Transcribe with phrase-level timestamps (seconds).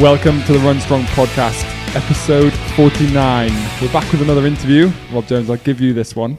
[0.00, 1.62] Welcome to the Run Strong podcast,
[1.94, 3.50] episode 49.
[3.82, 4.90] We're back with another interview.
[5.12, 6.38] Rob Jones, I'll give you this one.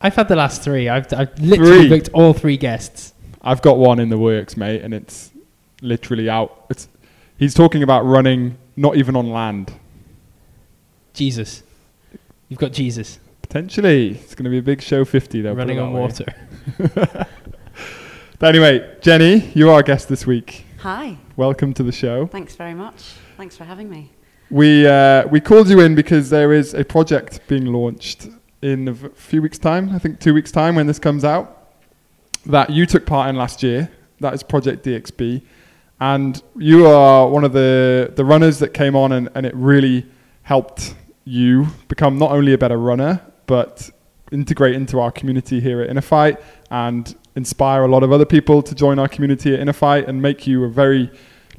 [0.00, 0.88] I've had the last three.
[0.88, 1.88] I've, I've literally Three.
[1.90, 3.12] booked all three guests.
[3.42, 5.30] I've got one in the works, mate, and it's
[5.82, 6.64] literally out.
[6.70, 6.88] It's,
[7.36, 9.74] he's talking about running not even on land.
[11.12, 11.62] Jesus.
[12.48, 15.50] You've got Jesus Potentially, it's going to be a big show 50, though.
[15.50, 16.00] put running on way.
[16.00, 16.24] water.
[18.38, 20.65] But anyway, Jenny, you are our guest this week.
[20.86, 22.26] Hi, Welcome to the show.
[22.28, 23.14] thanks very much.
[23.36, 24.12] Thanks for having me.
[24.50, 28.28] We uh, we called you in because there is a project being launched
[28.62, 29.90] in a v- few weeks' time.
[29.90, 31.72] I think two weeks' time when this comes out.
[32.46, 33.90] That you took part in last year.
[34.20, 35.42] That is Project DXB,
[35.98, 40.06] and you are one of the the runners that came on and, and it really
[40.42, 43.90] helped you become not only a better runner but
[44.32, 46.40] integrate into our community here at Inner Fight
[46.70, 50.20] and inspire a lot of other people to join our community at Inner Fight and
[50.20, 51.10] make you a very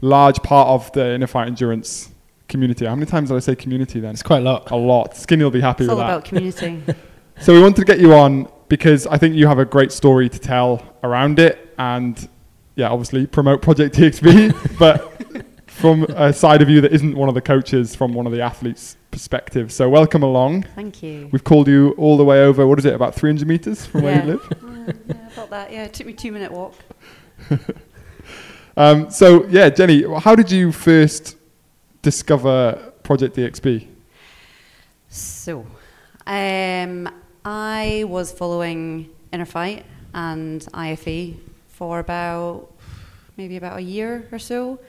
[0.02, 2.09] large part of the Inner Fight endurance
[2.48, 2.85] community.
[2.85, 4.11] How many times did I say community then?
[4.11, 4.72] It's quite a lot.
[4.72, 5.16] A lot.
[5.16, 6.19] Skinny will be happy with that.
[6.19, 6.53] It's with all that.
[6.53, 6.94] about community.
[7.39, 10.27] So we wanted to get you on because I think you have a great story
[10.27, 12.27] to tell around it and
[12.75, 15.17] yeah, obviously promote Project DXB, but
[15.78, 18.42] from a side of you that isn't one of the coaches, from one of the
[18.42, 19.72] athletes' perspective.
[19.72, 20.64] So welcome along.
[20.75, 21.30] Thank you.
[21.31, 24.23] We've called you all the way over, what is it, about 300 meters from where
[24.23, 24.52] you live?
[24.52, 25.72] Uh, yeah, about that.
[25.72, 26.73] Yeah, it took me two minute walk.
[28.78, 31.36] Um, so yeah, Jenny, how did you first
[32.03, 33.88] discover Project DXB?
[35.09, 35.66] So,
[36.28, 37.09] um,
[37.44, 39.83] I was following Inner Fight
[40.14, 41.38] and IFE
[41.70, 42.72] for about
[43.36, 44.80] maybe about a year or so.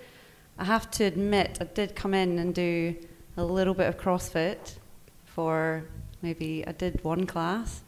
[0.58, 2.96] I have to admit, I did come in and do
[3.36, 4.76] a little bit of CrossFit
[5.24, 5.84] for
[6.20, 7.82] maybe I did one class.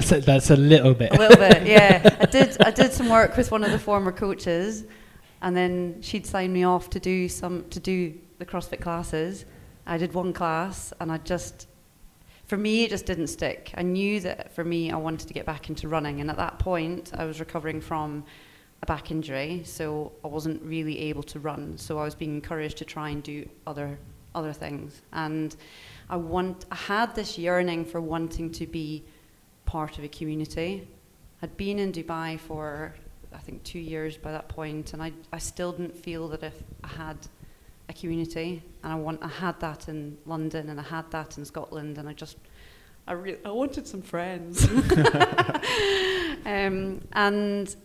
[0.00, 1.12] So that's a little bit.
[1.12, 2.16] A little bit, yeah.
[2.20, 2.56] I did.
[2.62, 4.84] I did some work with one of the former coaches,
[5.42, 9.44] and then she'd signed me off to do some to do the CrossFit classes.
[9.84, 11.66] I did one class, and I just,
[12.46, 13.74] for me, it just didn't stick.
[13.76, 16.60] I knew that for me, I wanted to get back into running, and at that
[16.60, 18.24] point, I was recovering from
[18.82, 21.78] a back injury, so I wasn't really able to run.
[21.78, 23.98] So I was being encouraged to try and do other
[24.34, 25.54] other things, and
[26.10, 26.66] I want.
[26.70, 29.04] I had this yearning for wanting to be
[29.66, 30.88] part of a community.
[31.42, 32.94] I'd been in Dubai for
[33.34, 36.54] I think two years by that point, and I, I still didn't feel that if
[36.84, 37.16] I had
[37.88, 41.44] a community, and I want I had that in London, and I had that in
[41.44, 42.36] Scotland, and I just
[43.06, 44.64] I re- I wanted some friends,
[46.46, 47.76] um, and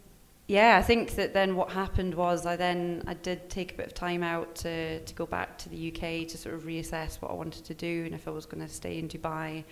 [0.48, 3.88] yeah, I think that then what happened was I then I did take a bit
[3.88, 7.32] of time out to to go back to the UK to sort of reassess what
[7.32, 9.64] I wanted to do and if I was going to stay in Dubai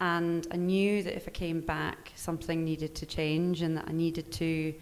[0.00, 3.92] and I knew that if I came back, something needed to change, and that I
[3.92, 4.74] needed to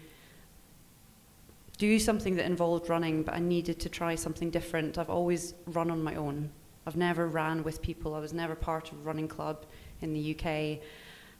[1.77, 4.97] do something that involved running, but I needed to try something different.
[4.97, 6.49] I've always run on my own.
[6.87, 8.15] I've never ran with people.
[8.15, 9.65] I was never part of a running club
[10.01, 10.79] in the UK,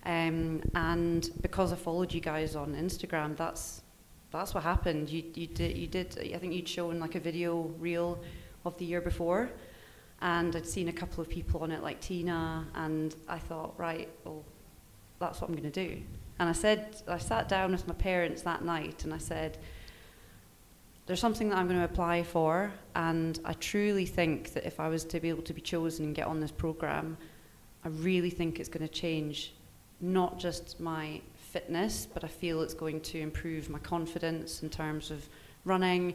[0.05, 3.81] um, and because I followed you guys on Instagram, that's
[4.31, 5.09] that's what happened.
[5.09, 6.17] You you did you did.
[6.33, 8.19] I think you'd shown like a video reel
[8.65, 9.49] of the year before
[10.21, 14.09] and I'd seen a couple of people on it like Tina and I thought right
[14.25, 14.43] well
[15.19, 16.01] that's what I'm going to do
[16.39, 19.57] and I said I sat down with my parents that night and I said
[21.05, 24.89] there's something that I'm going to apply for and I truly think that if I
[24.89, 27.17] was to be able to be chosen and get on this program
[27.83, 29.53] I really think it's going to change
[30.01, 35.11] not just my fitness but I feel it's going to improve my confidence in terms
[35.11, 35.27] of
[35.65, 36.13] running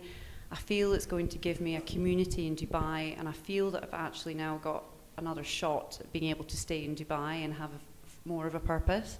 [0.55, 3.83] I feel it's going to give me a community in Dubai, and I feel that
[3.83, 4.85] I've actually now got
[5.17, 7.71] another shot at being able to stay in Dubai and have
[8.25, 9.19] more of a purpose.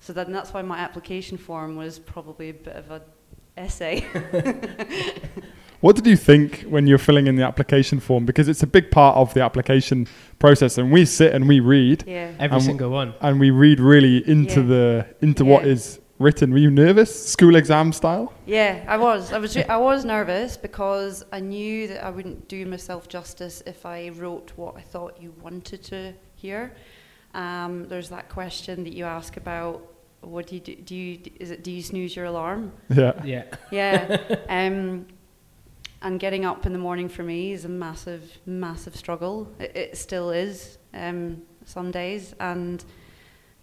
[0.00, 3.00] So then that's why my application form was probably a bit of an
[3.56, 4.04] essay.
[5.80, 8.26] What did you think when you're filling in the application form?
[8.26, 10.06] Because it's a big part of the application
[10.38, 12.32] process, and we sit and we read, yeah.
[12.38, 13.14] Every single one.
[13.20, 14.66] and we read really into Yeah.
[14.66, 15.72] the into what Yeah.
[15.72, 16.52] is written.
[16.52, 18.30] Were you nervous, school exam style?
[18.44, 19.32] Yeah, I was.
[19.32, 19.56] I was.
[19.56, 24.52] I was nervous because I knew that I wouldn't do myself justice if I wrote
[24.56, 26.74] what I thought you wanted to hear.
[27.32, 29.80] Um, there's that question that you ask about.
[30.20, 30.74] What do you do?
[30.74, 32.72] do you, is it do you snooze your alarm?
[32.90, 33.12] Yeah.
[33.24, 33.44] Yeah.
[33.70, 34.18] Yeah.
[34.50, 35.06] um,
[36.02, 39.52] and getting up in the morning for me is a massive, massive struggle.
[39.58, 42.34] It, it still is um, some days.
[42.40, 42.82] And,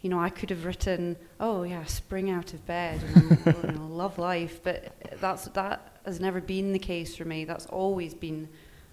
[0.01, 3.87] you know, I could have written, oh, yeah, spring out of bed and you know,
[3.87, 4.61] love life.
[4.63, 7.43] But that's, that has never been the case for me.
[7.43, 8.47] That's always been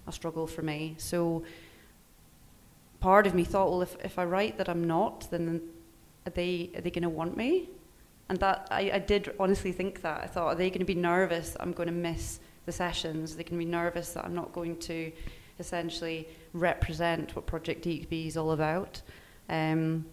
[0.07, 0.95] a struggle for me.
[0.97, 1.43] So
[2.99, 5.61] part of me thought, well, if, if I write that I'm not, then
[6.25, 7.69] are they, are they going to want me?
[8.27, 10.23] And that I, I did honestly think that.
[10.23, 11.55] I thought, are they going to be nervous?
[11.59, 13.35] I'm going to miss the sessions.
[13.35, 15.11] They can be nervous that I'm not going to
[15.59, 19.01] essentially represent what Project DXB is all about.
[19.49, 20.05] Um,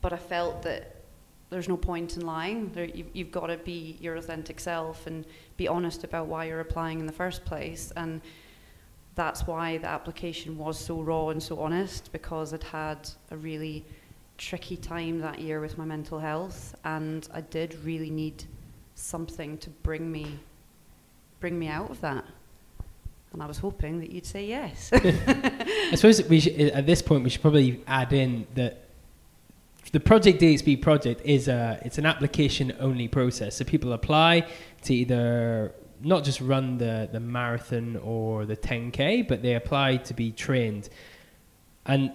[0.00, 0.96] but I felt that
[1.50, 2.70] there's no point in lying.
[2.72, 5.24] There, you, you've got to be your authentic self and
[5.56, 7.92] be honest about why you're applying in the first place.
[7.96, 8.20] And
[9.14, 13.84] that's why the application was so raw and so honest because I'd had a really
[14.36, 18.44] tricky time that year with my mental health and I did really need
[18.94, 20.38] something to bring me
[21.40, 22.24] bring me out of that.
[23.32, 24.90] And I was hoping that you'd say yes.
[24.94, 28.86] I suppose we should, at this point we should probably add in that
[29.92, 33.56] the Project DXB project is a it's an application only process.
[33.56, 34.46] So people apply
[34.82, 40.14] to either not just run the the marathon or the 10k, but they apply to
[40.14, 40.88] be trained.
[41.84, 42.12] And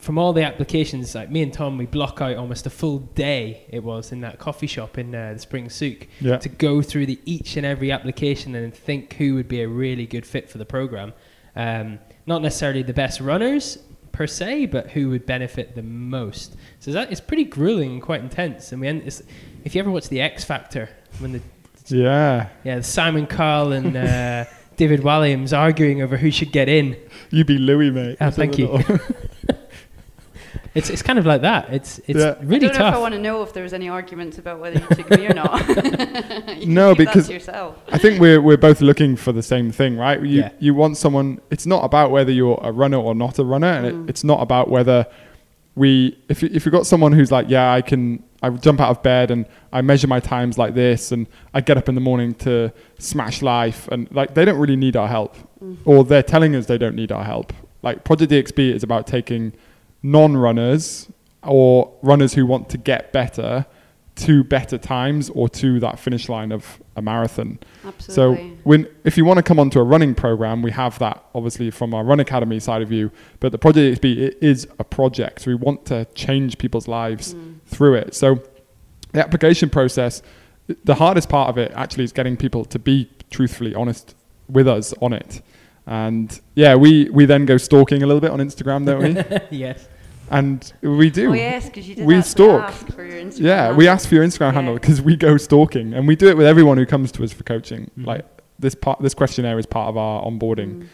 [0.00, 3.66] from all the applications, like me and Tom, we block out almost a full day.
[3.68, 6.38] It was in that coffee shop in uh, the Spring Souk Yeah.
[6.38, 10.06] to go through the each and every application and think who would be a really
[10.06, 11.12] good fit for the program.
[11.54, 13.78] Um, not necessarily the best runners
[14.12, 16.56] per se, but who would benefit the most.
[16.80, 18.72] So that it's pretty grueling and quite intense.
[18.72, 19.22] And we end, it's,
[19.64, 20.88] if you ever watch the X Factor
[21.18, 21.40] when the
[21.88, 22.48] Yeah.
[22.64, 24.44] yeah Simon Cowell and uh,
[24.76, 26.96] David Walliams arguing over who should get in,
[27.30, 28.16] You'd be Louis, mate.
[28.20, 28.82] Ah, thank you.
[30.74, 31.72] little- it's it's kind of like that.
[31.72, 32.34] It's it's Yeah.
[32.42, 32.94] really I don't know tough.
[32.94, 35.26] if I want to know if there was any arguments about whether you took me
[35.26, 35.50] or not.
[36.60, 37.76] You No, because- yourself.
[37.90, 40.20] I think we're we're both looking for the same thing, right?
[40.20, 40.50] You Yeah.
[40.58, 41.40] you want someone.
[41.50, 44.04] It's not about whether you're a runner or not a runner, and Mm.
[44.04, 45.06] it, it's not about whether
[45.76, 46.18] we.
[46.28, 48.22] If you, if you've got someone who's like, yeah, I can.
[48.42, 51.76] I jump out of bed and I measure my times like this, and I get
[51.76, 55.36] up in the morning to smash life, and like they don't really need our help,
[55.62, 55.76] Mm.
[55.84, 57.52] or they're telling us they don't need our help.
[57.82, 59.52] Like Project DXB is about taking
[60.02, 61.08] non-runners
[61.42, 63.66] or runners who want to get better
[64.16, 67.58] to better times or to that finish line of a marathon.
[67.86, 68.14] Absolutely.
[68.14, 71.70] So when if you want to come onto a running program, we have that obviously
[71.70, 73.10] from our Run Academy side of you.
[73.38, 75.46] But the Project XB it is a project.
[75.46, 77.60] We want to change people's lives Mm.
[77.66, 78.14] through it.
[78.14, 78.42] So
[79.12, 80.22] the application process,
[80.84, 84.14] the hardest part of it actually is getting people to be truthfully honest
[84.48, 85.40] with us on it.
[85.90, 89.38] And yeah, we we then go stalking a little bit on Instagram, don't we?
[89.58, 89.88] yes.
[90.30, 91.30] and we do.
[91.30, 92.62] Oh yes, because you did We actually stalk.
[92.62, 93.40] ask for your Instagram.
[93.40, 94.52] Yeah, we ask for your Instagram Yeah.
[94.52, 97.32] handle because we go stalking, and we do it with everyone who comes to us
[97.32, 97.90] for coaching.
[97.98, 98.06] Mhm.
[98.06, 98.24] Like
[98.60, 100.82] this part, this questionnaire is part of our onboarding.
[100.82, 100.86] Mm.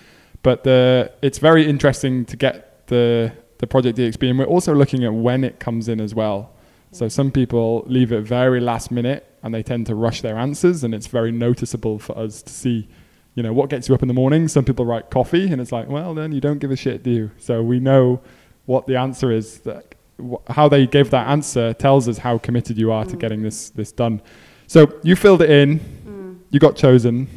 [0.43, 5.04] But the it's very interesting to get the the project DXB, and we're also looking
[5.04, 6.50] at when it comes in as well.
[6.92, 10.82] So some people leave it very last minute, and they tend to rush their answers,
[10.84, 12.88] and it's very noticeable for us to see.
[13.36, 14.48] You know what gets you up in the morning.
[14.48, 17.10] Some people write coffee, and it's like, well, then you don't give a shit, do
[17.10, 17.30] you?
[17.38, 18.20] So we know
[18.64, 19.60] what the answer is.
[19.60, 23.20] That wh- how they gave that answer tells us how committed you are to Mm.
[23.20, 24.20] getting this this done.
[24.66, 25.78] So you filled it in.
[25.80, 26.38] Mm.
[26.50, 27.28] You got chosen.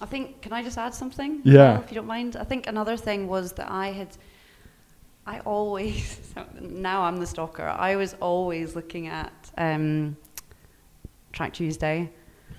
[0.00, 1.40] I think, can I just add something?
[1.44, 1.54] Yeah.
[1.74, 2.36] Well, if you don't mind.
[2.36, 4.08] I think another thing was that I had,
[5.26, 6.20] I always,
[6.60, 10.16] now I'm the stalker, I was always looking at um,
[11.32, 12.10] Track Tuesday.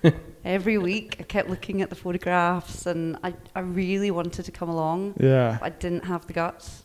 [0.46, 4.70] Every week I kept looking at the photographs and I, I really wanted to come
[4.70, 5.16] along.
[5.20, 5.58] Yeah.
[5.62, 6.84] I didn't have the guts.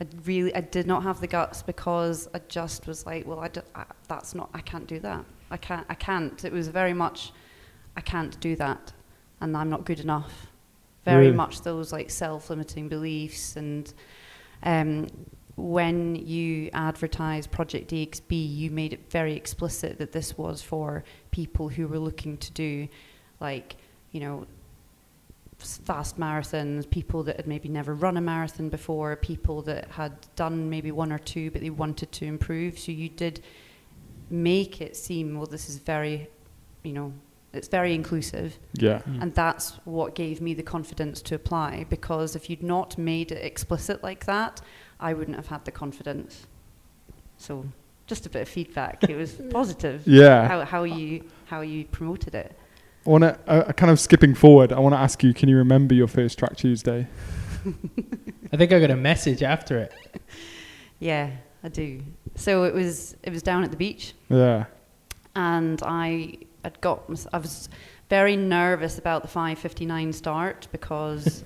[0.00, 3.48] I really, I did not have the guts because I just was like, well, I,
[3.48, 5.24] d- I that's not, I can't do that.
[5.50, 6.44] I can't, I can't.
[6.44, 7.32] It was very much,
[7.96, 8.92] I can't do that,
[9.40, 10.46] and I'm not good enough.
[11.04, 11.36] Very Really?
[11.36, 13.92] much those like self-limiting beliefs, and
[14.62, 15.06] um,
[15.56, 21.68] when you advertise Project DXB, you made it very explicit that this was for people
[21.68, 22.88] who were looking to do,
[23.40, 23.76] like,
[24.12, 24.46] you know,
[25.58, 30.70] fast marathons, people that had maybe never run a marathon before, people that had done
[30.70, 32.78] maybe one or two but they wanted to improve.
[32.78, 33.40] So you did
[34.30, 36.28] make it seem, well, this is very,
[36.82, 37.12] you know,
[37.52, 38.58] it's very inclusive.
[38.74, 39.00] Yeah.
[39.00, 39.22] Mm.
[39.22, 43.44] And that's what gave me the confidence to apply because if you'd not made it
[43.44, 44.60] explicit like that,
[45.00, 46.46] I wouldn't have had the confidence.
[47.36, 47.64] So
[48.08, 49.04] just a bit of feedback.
[49.04, 50.02] It was positive.
[50.06, 50.48] Yeah.
[50.48, 52.58] How, how you how you promoted it.
[53.06, 55.56] I want to, uh, kind of skipping forward, I want to ask you, can you
[55.56, 57.06] remember your first track Tuesday?
[58.52, 59.92] I think I got a message after it.
[61.00, 61.30] Yeah,
[61.62, 62.02] I do.
[62.34, 64.64] So it was it was down at the beach, Yeah.
[65.36, 67.68] and I had got I was
[68.10, 71.44] very nervous about the 5:59 start because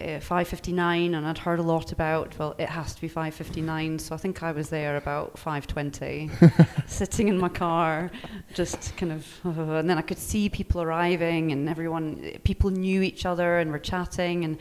[0.00, 4.00] uh, 5:59, and I'd heard a lot about well, it has to be 5:59.
[4.00, 6.30] So I think I was there about 5:20,
[6.88, 8.10] sitting in my car,
[8.54, 13.26] just kind of, and then I could see people arriving, and everyone, people knew each
[13.26, 14.58] other and were chatting, and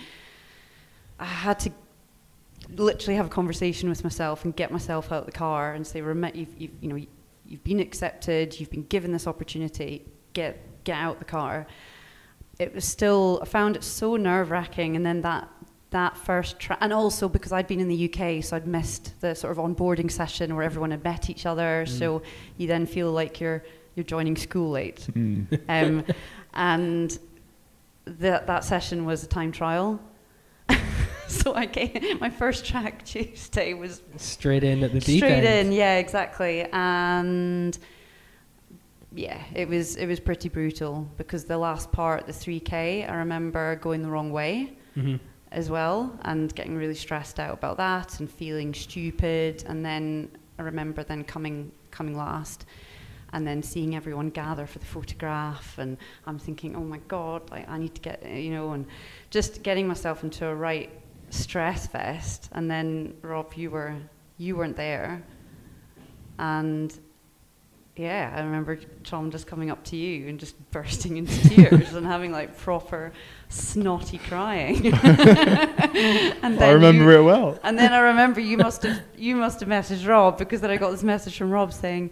[1.20, 1.72] I had to
[2.70, 6.00] literally have a conversation with myself and get myself out of the car and say,
[6.00, 7.06] you've, you've, you know,
[7.46, 10.06] you've been accepted, you've been given this opportunity.
[10.34, 11.68] Get get out the car."
[12.60, 15.50] It was still I found it so nerve wracking, and then that
[15.92, 19.34] that first tra- and also because I'd been in the UK, so I'd missed the
[19.36, 21.86] sort of onboarding session where everyone had met each other.
[21.88, 21.90] Mm.
[22.00, 22.22] So
[22.58, 23.64] you then feel like you're
[23.96, 25.60] you're joining school late, Mm.
[25.70, 26.04] um,
[26.54, 27.18] and
[28.06, 30.00] that that session was a time trial.
[31.28, 35.68] so I came, my first track Tuesday was Straight in at the deep straight end.
[35.68, 37.78] in yeah exactly and
[39.18, 43.76] yeah it was it was pretty brutal because the last part the 3k i remember
[43.78, 45.20] going the wrong way Mhm.
[45.52, 50.62] as well and getting really stressed out about that and feeling stupid and then i
[50.62, 52.66] remember then coming coming last
[53.34, 55.98] and then seeing everyone gather for the photograph and
[56.28, 58.86] i'm thinking oh my god like i need to get you know and
[59.30, 60.90] just getting myself into a right
[61.30, 63.94] stress fest and then rob you were
[64.38, 65.22] you weren't there
[66.40, 67.00] and
[67.98, 72.06] yeah i remember tom just coming up to you and just bursting into tears and
[72.06, 73.12] having like proper
[73.50, 74.94] snotty crying
[76.44, 77.60] and I remember you, it well.
[77.64, 80.78] and then I remember you must have you must have messaged Rob because then I
[80.78, 82.12] got this message from Rob saying,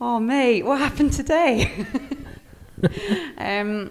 [0.00, 1.86] "Oh mate, what happened today?"
[3.38, 3.90] um,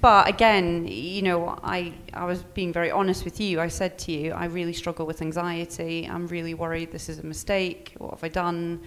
[0.00, 3.60] but again, you know, I I was being very honest with you.
[3.60, 6.06] I said to you, I really struggle with anxiety.
[6.06, 7.94] I'm really worried this is a mistake.
[7.98, 8.80] What have I done?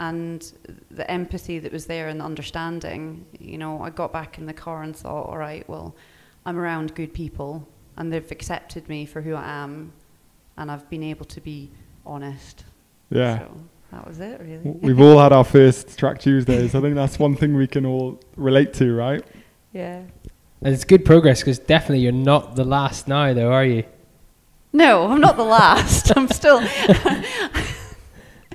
[0.00, 0.52] And
[0.90, 4.52] the empathy that was there and the understanding, you know, I got back in the
[4.52, 5.94] car and thought, all right, well,
[6.44, 9.92] I'm around good people and they've accepted me for who I am
[10.56, 11.70] and I've been able to be
[12.04, 12.64] honest.
[13.10, 13.38] Yeah.
[13.38, 13.60] So
[13.92, 14.58] that was it, really.
[14.80, 16.74] We've all had our first track Tuesdays.
[16.74, 19.24] I think that's one thing we can all relate to, right?
[19.72, 20.02] yeah.
[20.62, 23.84] And it's good progress because definitely you're not the last now, though, are you?
[24.72, 26.16] No, I'm not the last.
[26.16, 26.58] I'm still,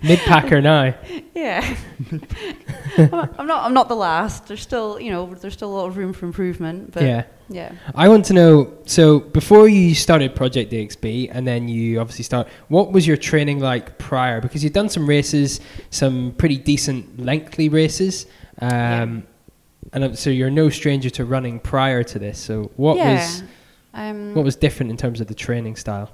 [0.02, 0.96] Mid packer now.
[1.36, 1.76] yeah.
[2.98, 3.64] I'm not.
[3.64, 4.48] I'm not the last.
[4.48, 6.92] There's still, you know, there's still a lot of room for improvement.
[6.94, 7.24] But yeah.
[7.50, 7.74] yeah.
[7.96, 8.74] I want to know.
[8.86, 12.48] So before you started Project DXB, and then you obviously start.
[12.68, 14.42] What was your training like prior?
[14.42, 18.26] Because you've done some races, some pretty decent lengthy races,
[18.60, 19.24] um,
[19.94, 22.40] and um, so you're no stranger to running prior to this.
[22.40, 23.16] So what yeah.
[23.16, 23.44] was
[23.94, 26.12] Um, what was different in terms of the training style?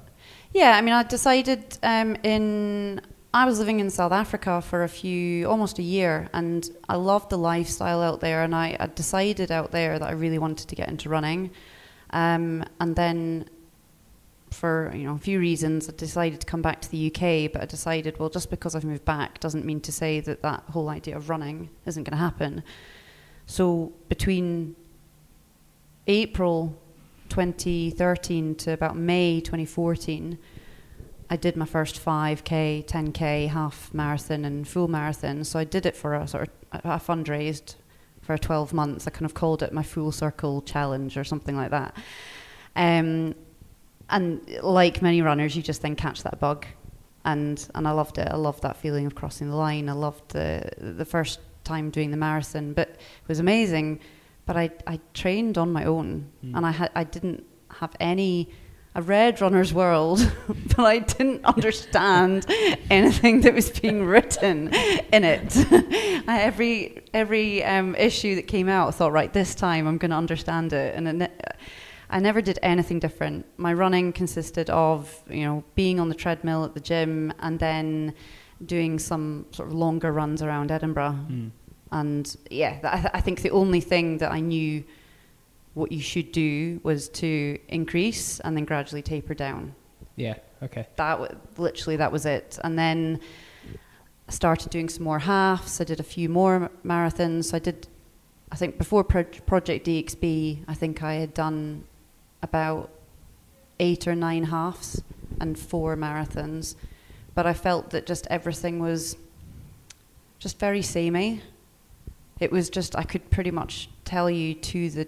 [0.53, 3.01] Yeah, I mean, I decided um, in.
[3.35, 7.29] I was living in South Africa for a few, almost a year, and I loved
[7.29, 8.43] the lifestyle out there.
[8.43, 11.51] And I, I decided out there that I really wanted to get into running.
[12.11, 13.49] Um, and then,
[14.51, 17.51] for you know a few reasons, I decided to come back to the UK.
[17.51, 20.63] But I decided, well, just because I've moved back doesn't mean to say that that
[20.71, 22.63] whole idea of running isn't going to happen.
[23.47, 24.77] So between
[26.07, 26.73] April
[27.27, 30.37] 2013 to about May 2014,
[31.29, 35.43] I did my first 5k, 10k, half marathon, and full marathon.
[35.43, 37.75] So I did it for a sort of, I fundraised
[38.21, 39.07] for 12 months.
[39.07, 41.95] I kind of called it my full circle challenge or something like that.
[42.75, 43.35] Um,
[44.09, 46.65] and like many runners, you just then catch that bug.
[47.23, 48.27] And, and I loved it.
[48.27, 49.89] I loved that feeling of crossing the line.
[49.89, 53.99] I loved the, the first time doing the marathon, but it was amazing.
[54.45, 56.55] But I, I trained on my own Mm.
[56.57, 57.43] and I, had I didn't
[57.79, 58.49] have any.
[58.97, 62.45] I read Runner's World, but I didn't understand
[62.89, 65.53] anything that was being written in it.
[66.29, 70.11] I, every every um, issue that came out, I thought, right, this time I'm going
[70.11, 71.57] to understand it, and it
[72.09, 73.45] I never did anything different.
[73.57, 78.13] My running consisted of, you know, being on the treadmill at the gym, and then
[78.65, 81.19] doing some sort of longer runs around Edinburgh.
[81.91, 84.85] And yeah, th- I think the only thing that I knew
[85.75, 89.75] what you should do was to increase and then gradually taper down.
[90.15, 90.35] Yeah.
[90.63, 90.87] Okay.
[90.95, 92.57] That w- literally that was it.
[92.63, 93.19] And then
[94.27, 95.79] I started doing some more halves.
[95.79, 97.53] I did a few more marathons.
[97.53, 97.87] I did,
[98.51, 101.83] I think before Pro- Project DXB, I think I had done
[102.41, 102.89] about
[103.79, 105.03] eight or nine halves
[105.41, 106.75] and four marathons.
[107.33, 109.17] But I felt that just everything was
[110.39, 111.41] just very samey.
[112.39, 115.07] It was just I could pretty much tell you to the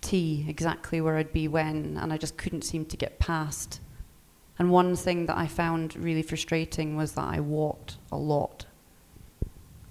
[0.00, 3.80] T exactly where I'd be when, and I just couldn't seem to get past.
[4.58, 8.66] And one thing that I found really frustrating was that I walked a lot.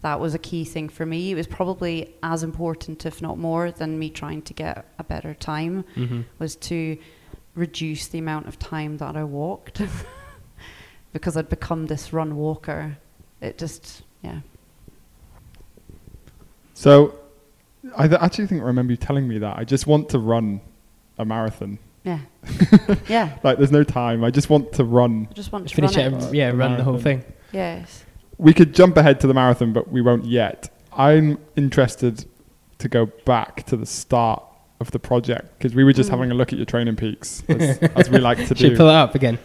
[0.01, 1.31] That was a key thing for me.
[1.31, 5.33] It was probably as important, if not more, than me trying to get a better
[5.33, 6.21] time, Mm-hmm.
[6.37, 6.97] was to
[7.55, 9.81] reduce the amount of time that I walked.
[11.13, 12.97] because I'd become this run walker.
[13.41, 14.39] It just, yeah.
[16.73, 17.18] So,
[17.97, 19.57] I th- actually think I remember you telling me that.
[19.57, 20.61] I just want to run
[21.17, 21.79] a marathon.
[22.03, 22.19] Yeah.
[23.09, 23.37] yeah.
[23.43, 24.23] Like, there's no time.
[24.23, 25.27] I just want to run.
[25.29, 26.13] I just want to Finish run it.
[26.17, 26.23] it.
[26.23, 26.51] And, yeah.
[26.51, 27.23] The Run the whole thing.
[27.51, 28.05] Yes.
[28.37, 30.69] We could jump ahead to the marathon, but we won't yet.
[30.93, 32.25] I'm interested
[32.79, 34.43] to go back to the start
[34.79, 35.57] of the project?
[35.57, 36.13] Because we were just Mm.
[36.13, 38.77] having a look at your TrainingPeaks, as, as we like to Should we do.
[38.77, 39.37] pull it up again?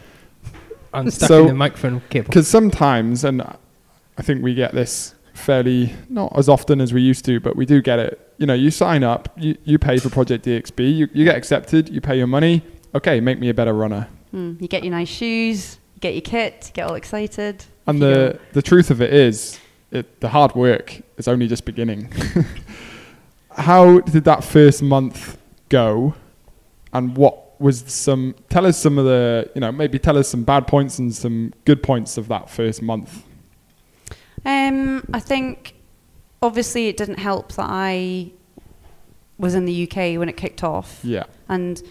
[0.92, 2.26] I'm stuck So- in the microphone cable.
[2.28, 7.24] Because sometimes, and I think we get this fairly not as often as we used
[7.26, 8.34] to, but we do get it.
[8.38, 11.88] You know, you sign up, you, you pay for Project DXB, you, you get accepted,
[11.88, 12.62] you pay your money.
[12.94, 14.08] Okay, make me a better runner.
[14.32, 17.64] Mm, you get your nice shoes, you get your kit, you get all excited.
[17.86, 19.60] And the, the truth of it is,
[19.90, 22.12] it, the hard work is only just beginning.
[23.50, 25.38] How did that first month
[25.68, 26.14] go?
[26.92, 30.42] And what was some, tell us some of the, you know, maybe tell us some
[30.42, 33.22] bad points and some good points of that first month.
[34.44, 35.74] Um, I think
[36.42, 38.32] obviously it didn't help that I
[39.38, 41.24] was in the UK when it kicked off, Yeah.
[41.48, 41.82] and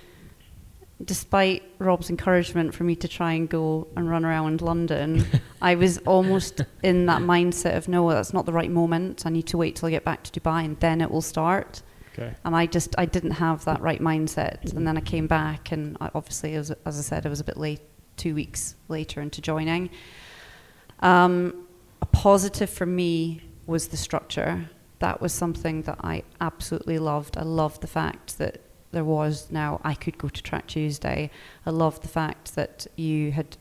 [1.04, 5.26] despite Rob's encouragement for me to try and go and run around London,
[5.62, 9.26] I was almost in that mindset of no, that's not the right moment.
[9.26, 11.82] I need to wait till I get back to Dubai and then it will start.
[12.14, 12.34] Okay.
[12.46, 15.98] And I just I didn't have that right mindset, and then I came back, and
[16.00, 17.82] I, obviously, as, as I said, I was a bit late,
[18.18, 19.90] two weeks later into joining.
[21.00, 21.63] Um,
[22.04, 24.70] a positive for me was the structure.
[25.00, 27.38] That was something that I absolutely loved.
[27.38, 28.60] I loved the fact that
[28.92, 31.32] there was now I could go to Track Tuesday.
[31.66, 33.56] I loved the fact that you had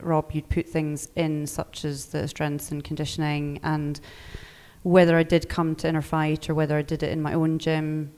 [0.00, 4.00] Rob, you'd put things in such as the strengths and conditioning and
[4.82, 7.58] whether I did come to Inner Fight or whether I did it in my own
[7.58, 8.10] gym,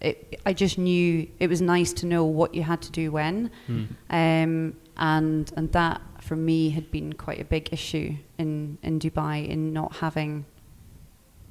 [0.00, 3.50] it, I just knew it was nice to know what you had to do when.
[3.68, 3.88] Mm.
[4.08, 9.48] Um, and and that for me had been quite a big issue in, in Dubai
[9.48, 10.44] in not having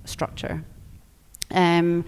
[0.04, 0.66] structure.
[1.50, 2.04] Um,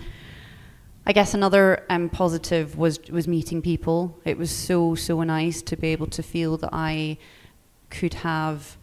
[1.05, 4.19] I guess another um, positive was was meeting people.
[4.25, 7.17] It was so so nice to be able to feel that I
[7.89, 8.77] could have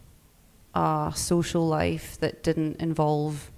[0.73, 3.51] a social life that didn't involve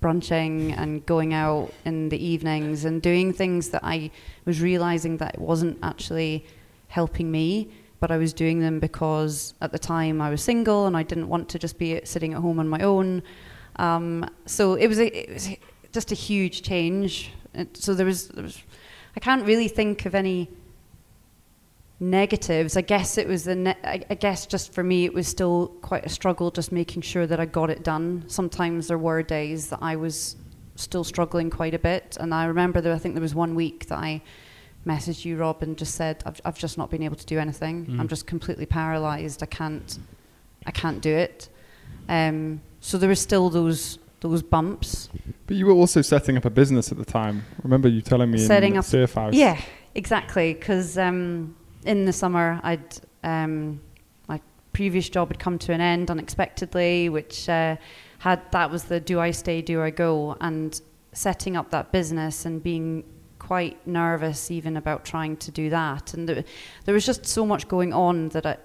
[0.00, 4.10] brunching and going out in the evenings and doing things that I
[4.46, 6.46] was realizing that it wasn't actually
[6.88, 10.96] helping me, but I was doing them because at the time I was single and
[10.96, 13.22] I didn't want to just be sitting at home on my own.
[13.76, 15.48] Um, so it was, a, it was
[15.92, 17.32] just a huge change.
[17.54, 18.58] It, so there was, there was,
[19.16, 20.50] I can't really think of any
[21.98, 22.76] negatives.
[22.76, 26.04] I guess it was the, I, I guess just for me, it was still quite
[26.04, 28.24] a struggle just making sure that I got it done.
[28.26, 30.36] Sometimes there were days that I was
[30.74, 32.16] still struggling quite a bit.
[32.20, 34.22] And I remember that I think there was one week that I
[34.86, 37.86] messaged you, Rob, and just said, I've, I've just not been able to do anything.
[37.86, 38.00] Mm.
[38.00, 39.42] I'm just completely paralyzed.
[39.42, 39.98] I can't,
[40.66, 41.48] I can't do it.
[42.08, 45.08] Um, so there were still those, those bumps.
[45.46, 47.44] But you were also setting up a business at the time.
[47.62, 49.34] Remember you telling me Setting in up- Surf House?
[49.34, 49.60] Yeah,
[49.94, 50.54] exactly.
[50.54, 53.80] Because um, in the summer, I'd um,
[54.28, 54.40] my
[54.72, 57.76] previous job had come to an end unexpectedly, which uh,
[58.18, 60.80] had that was the do I stay, do I go, and
[61.12, 63.02] setting up that business and being
[63.46, 66.14] quite nervous even about trying to do that.
[66.14, 68.56] And there, was just so much going on that I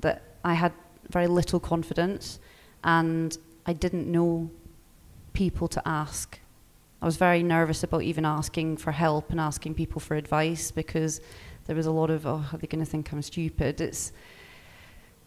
[0.00, 0.72] that I had
[1.10, 2.40] very little confidence,
[2.82, 4.50] and I didn't know
[5.32, 6.40] people to ask.
[7.00, 11.20] I was very nervous about even asking for help and asking people for advice because
[11.66, 13.80] there was a lot of, oh, are they going to think I'm stupid?
[13.80, 14.12] It's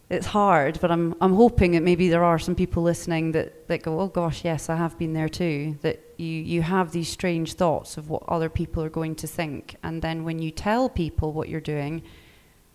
[0.09, 3.83] it's hard, but I'm I'm hoping that maybe there are some people listening that, that
[3.83, 5.77] go, oh gosh, yes, I have been there too.
[5.81, 9.75] That you you have these strange thoughts of what other people are going to think,
[9.83, 12.03] and then when you tell people what you're doing,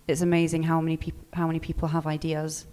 [0.09, 2.67] it's amazing how many people how many people have ideas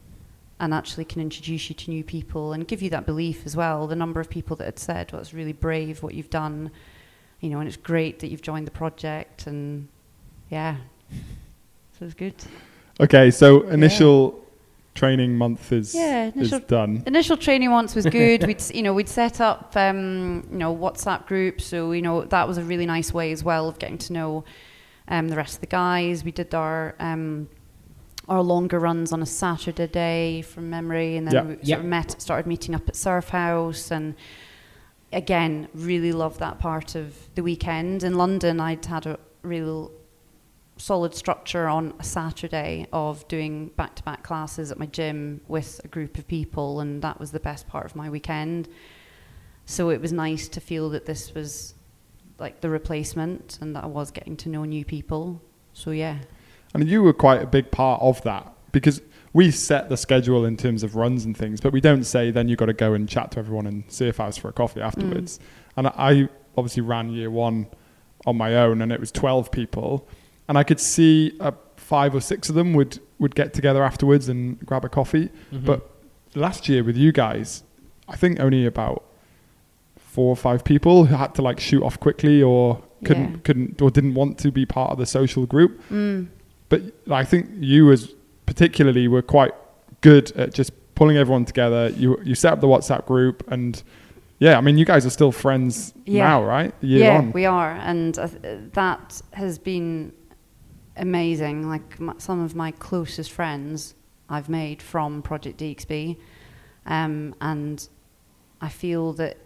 [0.59, 3.87] and actually can introduce you to new people and give you that belief as well.
[3.87, 6.69] The number of people that had said, well, it's really brave what you've done,
[7.39, 9.87] you know, and it's great that you've joined the project, and
[10.49, 10.75] yeah,
[11.97, 12.35] so it's good.
[12.99, 14.45] Okay, so initial
[14.95, 17.03] training month is Yeah, is initial- done.
[17.05, 18.45] Initial training once was good.
[18.45, 22.47] we'd you know we'd set up um, you know WhatsApp groups, so you know that
[22.47, 24.43] was a really nice way as well of getting to know
[25.07, 26.23] um, the rest of the guys.
[26.23, 27.49] We did our um,
[28.27, 31.43] our longer runs on a Saturday day from memory, and then Yeah.
[31.43, 31.77] we sort Yeah.
[31.79, 34.13] of met, started meeting up at Surf House, and
[35.11, 38.03] again, really loved that part of the weekend.
[38.03, 39.91] In London, I'd had a real
[40.79, 45.79] solid structure on a Saturday of doing back to back classes at my gym with
[45.83, 48.67] a group of people, and that was the best part of my weekend.
[49.65, 51.75] So it was nice to feel that this was
[52.39, 55.41] like the replacement and that I was getting to know new people.
[55.73, 56.19] So yeah.
[56.73, 59.01] And you were quite a big part of that because
[59.33, 62.47] we set the schedule in terms of runs and things, but we don't say then
[62.47, 64.53] you've got to go and chat to everyone and see if I House for a
[64.53, 65.37] coffee afterwards.
[65.37, 65.43] Mm.
[65.77, 67.67] And I obviously ran year one
[68.25, 70.07] on my own, and it was 12 people.
[70.49, 74.27] And I could see uh, five or six of them would, would get together afterwards
[74.27, 75.29] and grab a coffee.
[75.53, 75.63] Mhm.
[75.65, 75.89] But
[76.35, 77.63] last year with you guys,
[78.09, 79.03] I think only about
[79.97, 83.37] four or five people who had to like shoot off quickly or couldn't Yeah.
[83.43, 85.79] couldn't or didn't want to be part of the social group.
[85.91, 86.27] Mm.
[86.67, 86.81] But
[87.11, 88.13] I think you as
[88.45, 89.53] particularly were quite
[90.01, 91.89] good at just pulling everyone together.
[91.95, 93.81] You you set up the WhatsApp group and
[94.39, 96.27] yeah, I mean you guys are still friends Yeah.
[96.27, 96.73] now, right?
[96.81, 97.31] Year yeah, on.
[97.33, 98.27] we are, and uh,
[98.73, 100.11] that has been
[100.99, 101.67] amazing.
[101.69, 103.95] Like my, some of my closest friends
[104.29, 106.17] I've made from Project DXB,
[106.85, 107.87] um, and
[108.61, 109.37] I feel that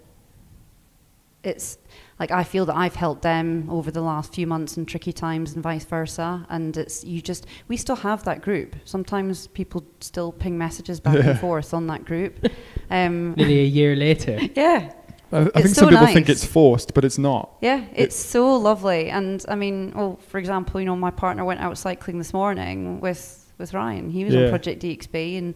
[1.43, 1.77] it's
[2.19, 5.53] like I feel that I've helped them over the last few months in tricky times
[5.53, 6.45] and vice versa.
[6.49, 8.75] And it's you just we still have that group.
[8.85, 11.31] Sometimes people still ping messages back Yeah.
[11.31, 12.47] and forth on that group.
[12.89, 14.39] Um, Nearly a year later.
[14.55, 14.93] yeah,
[15.33, 17.51] I, I think some so people think it's forced, but it's not.
[17.61, 19.09] Yeah, it's so lovely.
[19.09, 22.99] And I mean, well, for example, you know, my partner went out cycling this morning
[23.01, 24.09] with, with Ryan.
[24.09, 24.43] He was Yeah.
[24.45, 25.55] on Project DXB and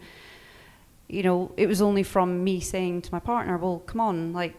[1.10, 4.56] you know, it was only from me saying to my partner, Well, come on, like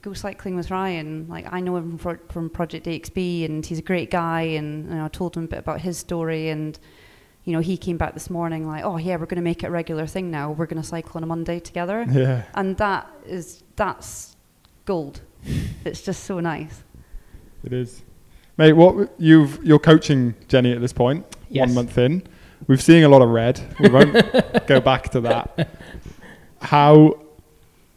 [0.00, 1.26] go cycling with Ryan.
[1.28, 4.94] Like I know him from, from Project DXB and he's a great guy and you
[4.94, 6.78] know, I told him a bit about his story and
[7.44, 9.70] you know, he came back this morning like, Oh yeah, we're gonna make it a
[9.70, 10.50] regular thing now.
[10.52, 12.06] We're gonna cycle on a Monday together.
[12.10, 12.44] Yeah.
[12.54, 14.36] And that is that's
[14.84, 15.20] gold.
[15.84, 16.82] it's just so nice.
[17.64, 18.02] It is.
[18.58, 21.66] Mate, what you've you're coaching Jenny at this point, Yes.
[21.68, 22.22] one month in.
[22.68, 23.60] We've seen a lot of red.
[23.80, 24.12] We won't
[24.66, 25.68] go back to that.
[26.60, 27.18] How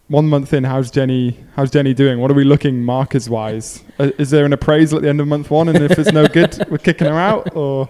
[0.07, 2.19] one month in, how's Jenny how's Jenny doing?
[2.19, 3.83] What are we looking markers wise?
[3.99, 6.27] Uh, is there an appraisal at the end of month one and if it's no
[6.27, 7.89] good, we're kicking her out or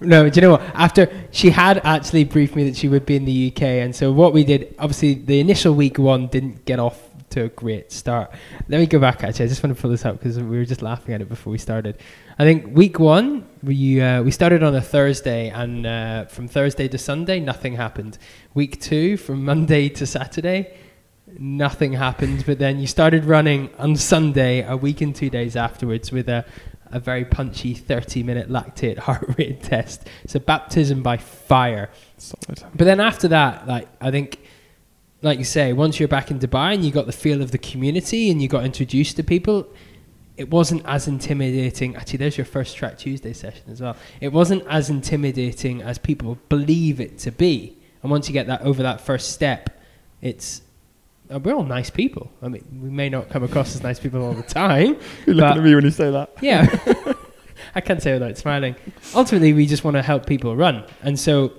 [0.00, 0.62] No, do you know what?
[0.74, 4.10] After she had actually briefed me that she would be in the UK, and so
[4.12, 8.30] what we did, obviously, the initial week one didn't get off to a great start.
[8.68, 9.22] Let me go back.
[9.24, 11.28] Actually, I just want to pull this up because we were just laughing at it
[11.28, 11.98] before we started.
[12.38, 16.88] I think week one we uh, we started on a Thursday, and uh, from Thursday
[16.88, 18.18] to Sunday, nothing happened.
[18.54, 20.76] Week two, from Monday to Saturday,
[21.38, 22.44] nothing happened.
[22.46, 26.44] But then you started running on Sunday, a week and two days afterwards, with a
[26.92, 30.08] a very punchy 30 minute lactate heart rate test.
[30.26, 31.90] So baptism by fire.
[32.16, 32.62] solid?
[32.74, 34.40] But then after that, like I think,
[35.22, 37.58] like you say, once you're back in Dubai and you got the feel of the
[37.58, 39.68] community and you got introduced to people,
[40.36, 41.96] it wasn't as intimidating.
[41.96, 43.96] Actually, there's your first track Tuesday session as well.
[44.20, 47.76] It wasn't as intimidating as people believe it to be.
[48.02, 49.78] And once you get that over that first step,
[50.22, 50.62] it's
[51.32, 52.30] uh, we're all nice people.
[52.42, 54.96] I mean, we may not come across as nice people all the time.
[55.26, 56.32] You're looking at me when you say that.
[56.40, 56.66] Yeah.
[57.74, 58.76] I can't say without smiling.
[59.14, 60.84] Ultimately, we just want to help people run.
[61.02, 61.52] And so,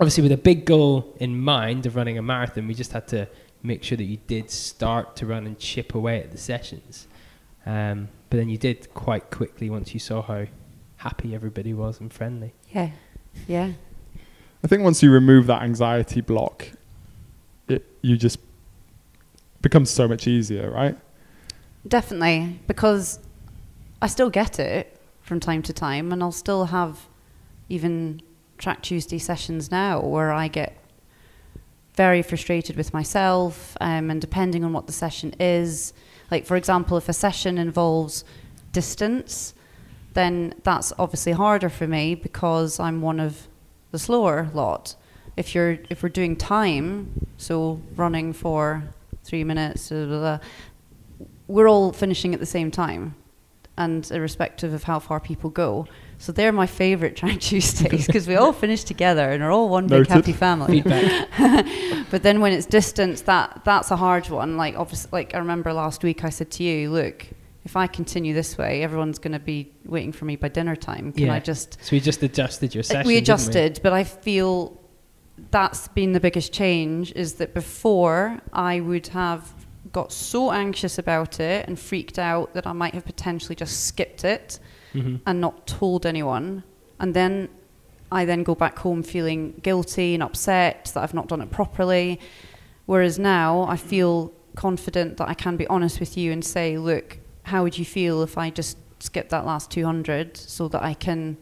[0.00, 3.28] obviously, with a big goal in mind of running a marathon, we just had to
[3.62, 7.06] make sure that you did start to run and chip away at the sessions.
[7.66, 10.46] Um, but then you did quite quickly once you saw how
[10.96, 12.52] happy everybody was and friendly.
[12.70, 12.90] Yeah.
[13.46, 13.72] Yeah.
[14.62, 16.68] I think once you remove that anxiety block,
[17.68, 18.38] it you just
[19.62, 20.96] becomes so much easier, right?
[21.86, 23.20] Definitely, because
[24.02, 27.06] I still get it from time to time, and I'll still have
[27.68, 28.20] even
[28.58, 30.76] Track Tuesday sessions now where I get
[31.94, 35.92] very frustrated with myself, um, and depending on what the session is,
[36.30, 38.24] like for example, if a session involves
[38.72, 39.54] distance,
[40.14, 43.48] then that's obviously harder for me because I'm one of
[43.90, 44.94] the slower lot.
[45.36, 48.82] If you're if we're doing time, so running for
[49.24, 50.38] three minutes, blah, blah, blah,
[51.46, 53.14] we're all finishing at the same time,
[53.76, 55.86] and irrespective of how far people go.
[56.20, 59.86] So they're my favourite track Tuesdays because we all finish together and are all one
[59.86, 60.82] big happy family.
[62.10, 64.56] But then when it's distance, that that's a hard one.
[64.56, 67.26] Like obviously, like I remember last week, I said to you, "Look,
[67.64, 71.12] if I continue this way, everyone's going to be waiting for me by dinner time.
[71.12, 71.34] Can Yeah.
[71.34, 73.06] I just?" so we just adjusted your uh, session.
[73.06, 74.80] we adjusted, but I feel
[75.50, 77.12] that's been the biggest change.
[77.12, 79.52] Is that before I would have
[79.92, 84.24] got so anxious about it and freaked out that I might have potentially just skipped
[84.24, 84.58] it
[84.94, 85.20] Mhm.
[85.26, 86.62] and not told anyone.
[87.00, 87.48] And then
[88.10, 92.18] I then go back home feeling guilty and upset that I've not done it properly.
[92.86, 97.18] Whereas now I feel confident that I can be honest with you and say, look,
[97.44, 101.36] how would you feel if I just skip that last 200 so that I can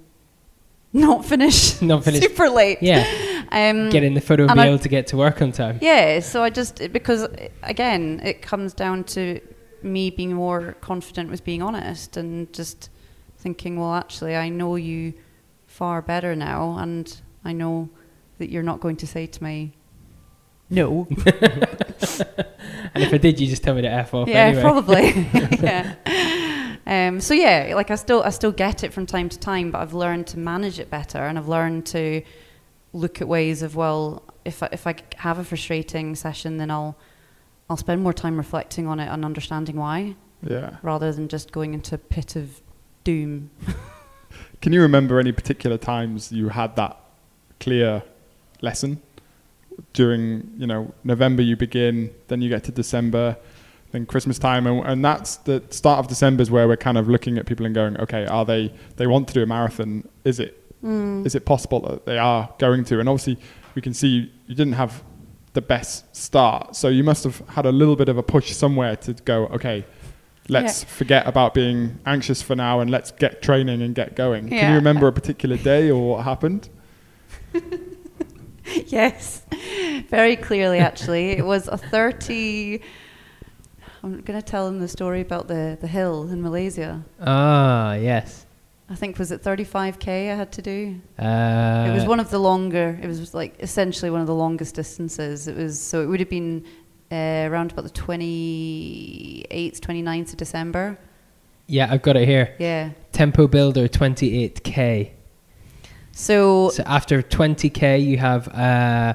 [0.92, 2.22] not finish, Not finish.
[2.22, 2.78] super late?
[2.82, 3.04] Yeah.
[3.52, 5.52] Um, Get in the photo and and be I- able to get to work on
[5.52, 5.78] time.
[5.80, 7.28] yeah, so I just because
[7.62, 9.40] again, it comes down to
[9.85, 12.90] me being more confident with being honest and just
[13.46, 15.14] thinking, well, actually, I know you
[15.68, 17.06] far better now, and
[17.44, 17.88] I know
[18.38, 19.72] that you're not going to say to me,
[20.68, 21.06] no.
[22.94, 24.62] And if I did, you just tell me to F off yeah, anyway.
[24.62, 25.11] probably.
[25.62, 26.76] yeah.
[26.87, 29.80] Um, so yeah, like I still I still get it from time to time, but
[29.82, 32.22] I've learned to manage it better, and I've learned to
[32.94, 36.96] look at ways of well, if I, if I have a frustrating session, then I'll
[37.68, 40.16] I'll spend more time reflecting on it and understanding why.
[40.42, 40.76] Yeah.
[40.82, 42.61] rather than just going into a pit of
[43.06, 43.50] doom.
[44.60, 46.98] Can you remember any particular times you had that
[47.60, 48.02] clear
[48.60, 49.00] lesson?
[49.92, 53.36] During, you know, November you begin, then you get to December,
[53.92, 57.08] then Christmas time, and, and that's the start of December is where we're kind of
[57.08, 60.08] looking at people and going, okay, are they, they want to do a marathon?
[60.24, 61.24] Is it, mm.
[61.24, 62.98] is it possible that they are going to?
[62.98, 63.38] And obviously
[63.76, 65.04] we can see you, you didn't have
[65.52, 68.96] the best start, so you must have had a little bit of a push somewhere
[68.96, 69.84] to go, okay,
[70.48, 70.88] let's Yeah.
[70.88, 74.48] forget about being anxious for now and let's get training and get going.
[74.48, 76.68] Can you remember a particular day or what happened?
[78.87, 79.42] yes,
[80.09, 81.30] very clearly, actually.
[81.30, 82.80] it was a 30.
[84.02, 87.04] I'm going to tell them the story about the, the hill in Malaysia.
[87.20, 88.46] Ah, yes.
[88.88, 91.00] I think, was it 35k I had to do?
[91.18, 94.76] Uh, it was one of the longer, it was like essentially one of the longest
[94.76, 95.48] distances.
[95.48, 96.64] It was, so it would have been
[97.12, 100.98] uh, around about the 28th, 29th of December.
[101.66, 102.54] Yeah, I've got it here.
[102.58, 102.90] Yeah.
[103.12, 105.10] Tempo Builder 28k.
[106.12, 109.14] So, So after 20k, you have uh,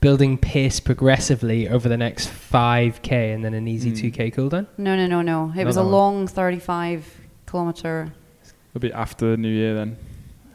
[0.00, 4.12] building pace progressively over the next 5k, and then an easy Mm.
[4.12, 4.66] 2k cooldown.
[4.78, 5.50] no, no, no, no.
[5.52, 5.92] It Not was a that one.
[5.92, 8.12] long 35 kilometer.
[8.70, 9.96] It'll be after New Year then.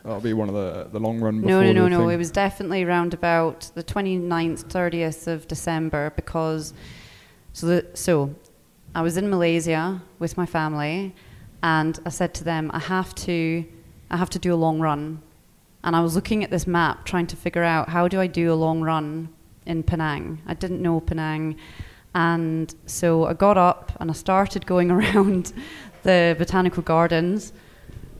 [0.04, 2.10] That'll be one of the, the long run No, no, no, no.
[2.10, 6.74] It was definitely around about the 29th, 30th of December because
[7.54, 8.34] so the, so
[8.96, 11.14] I was in Malaysia with my family
[11.62, 13.66] and I said to them I have to
[14.10, 15.22] I have to do a long run.
[15.84, 18.52] And I was looking at this map trying to figure out how do I do
[18.52, 19.30] a long run
[19.66, 20.42] in Penang.
[20.48, 21.58] I didn't know Penang.
[22.14, 25.54] And so I got up and I started going around
[26.04, 27.54] the botanical gardens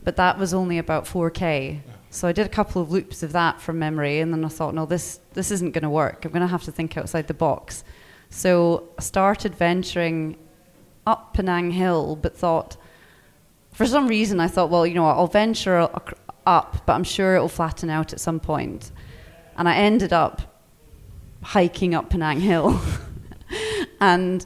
[0.04, 1.82] but that was only about 4k.
[2.10, 4.74] So I did a couple of loops of that from memory, and then I thought,
[4.74, 6.26] no, this this isn't going to work.
[6.26, 7.84] I'm going to have to think outside the box.
[8.30, 10.38] So I started venturing
[11.08, 12.78] up Penang Hill, but thought,
[13.72, 15.78] for some reason, I thought, well, you know, I'll venture
[16.46, 18.92] up, but I'm sure it'll flatten out at some point.
[19.58, 20.64] And I ended up
[21.44, 22.80] hiking up Penang Hill,
[24.02, 24.46] and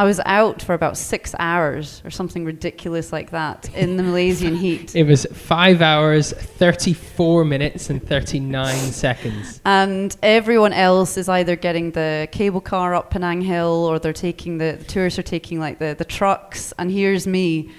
[0.00, 4.56] I was out for about six hours or something ridiculous like that in the Malaysian
[4.64, 4.96] heat.
[4.96, 9.60] It was 5 hours, 34 minutes, and 39 seconds.
[9.66, 14.56] And everyone else is either getting the cable car up Penang Hill or they're taking
[14.56, 16.72] the, the tourists are taking like the, the trucks.
[16.78, 17.70] And here's me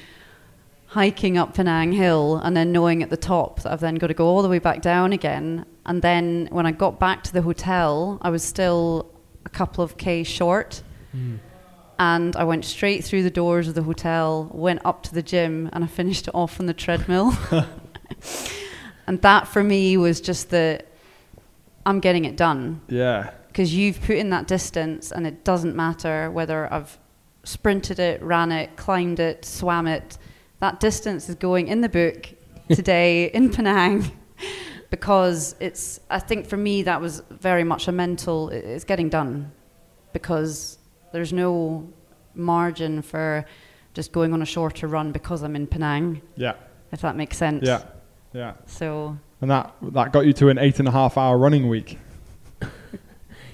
[0.85, 4.13] hiking up Penang Hill and then knowing at the top that I've then got to
[4.13, 5.65] go all the way back down again.
[5.87, 9.11] And then when I got back to the hotel, I was still
[9.43, 10.83] a couple of K short.
[11.13, 11.37] Hmm.
[11.99, 15.69] And I went straight through the doors of the hotel, went up to the gym,
[15.71, 17.33] and I finished it off on the treadmill.
[19.07, 20.83] and that for me was just the
[21.85, 23.31] I'm getting it done yeah.
[23.47, 26.97] because you've put in that distance, and it doesn't matter whether I've
[27.43, 30.17] sprinted it, ran it, climbed it, swam it.
[30.59, 32.29] That distance is going in the book
[32.69, 34.11] today in Penang
[34.89, 35.99] because it's.
[36.09, 38.49] I think for me that was very much a mental.
[38.49, 39.51] It's getting done
[40.13, 40.77] because
[41.11, 41.87] there's no
[42.35, 43.45] margin for
[43.93, 46.21] just going on a shorter run because I'm in Penang.
[46.35, 46.53] Yeah.
[46.91, 47.65] If that makes sense.
[47.67, 47.83] Yeah.
[48.33, 48.53] Yeah.
[48.65, 51.97] So And that that got you to an eight and a half hour running week.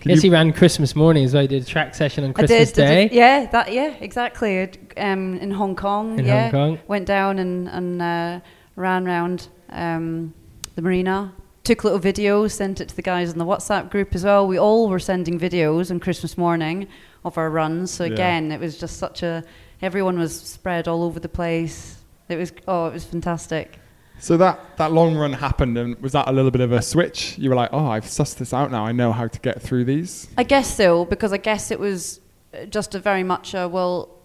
[0.04, 1.42] Yes, he ran Christmas morning as well.
[1.42, 4.58] He did a track session on I Christmas did, Day did- Yeah, that yeah, exactly.
[4.60, 6.18] It, Um, in Hong Kong.
[6.18, 6.44] in yeah.
[6.44, 6.80] Hong Kong.
[6.88, 8.40] Went down and and uh,
[8.78, 10.34] ran round um,
[10.76, 11.34] the marina.
[11.68, 14.48] Took little videos, sent it to the guys in the WhatsApp group as well.
[14.48, 16.88] We all were sending videos on Christmas morning
[17.26, 17.92] of our runs.
[17.92, 18.14] So Yeah.
[18.14, 19.44] again, it was just such a.
[19.82, 21.98] Everyone was spread all over the place.
[22.30, 23.80] It was oh, it was fantastic.
[24.18, 27.38] So that, that long run happened, and was that a little bit of a switch?
[27.38, 28.86] You were like, oh, I've sussed this out now.
[28.86, 30.30] I know how to get through these.
[30.38, 32.22] I guess so, because I guess it was
[32.54, 34.22] uh, just a very much a, well,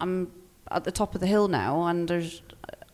[0.00, 0.30] I'm
[0.70, 2.42] at the top of the hill now, and there's,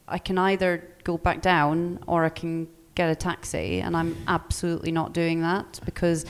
[0.08, 4.90] I can either go back down or I can get a taxi, and I'm absolutely
[4.90, 6.26] not doing that because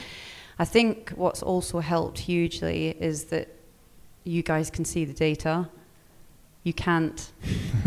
[0.58, 3.48] I think what's also helped hugely is that
[4.24, 5.70] you guys can see the data.
[6.64, 7.32] You can't,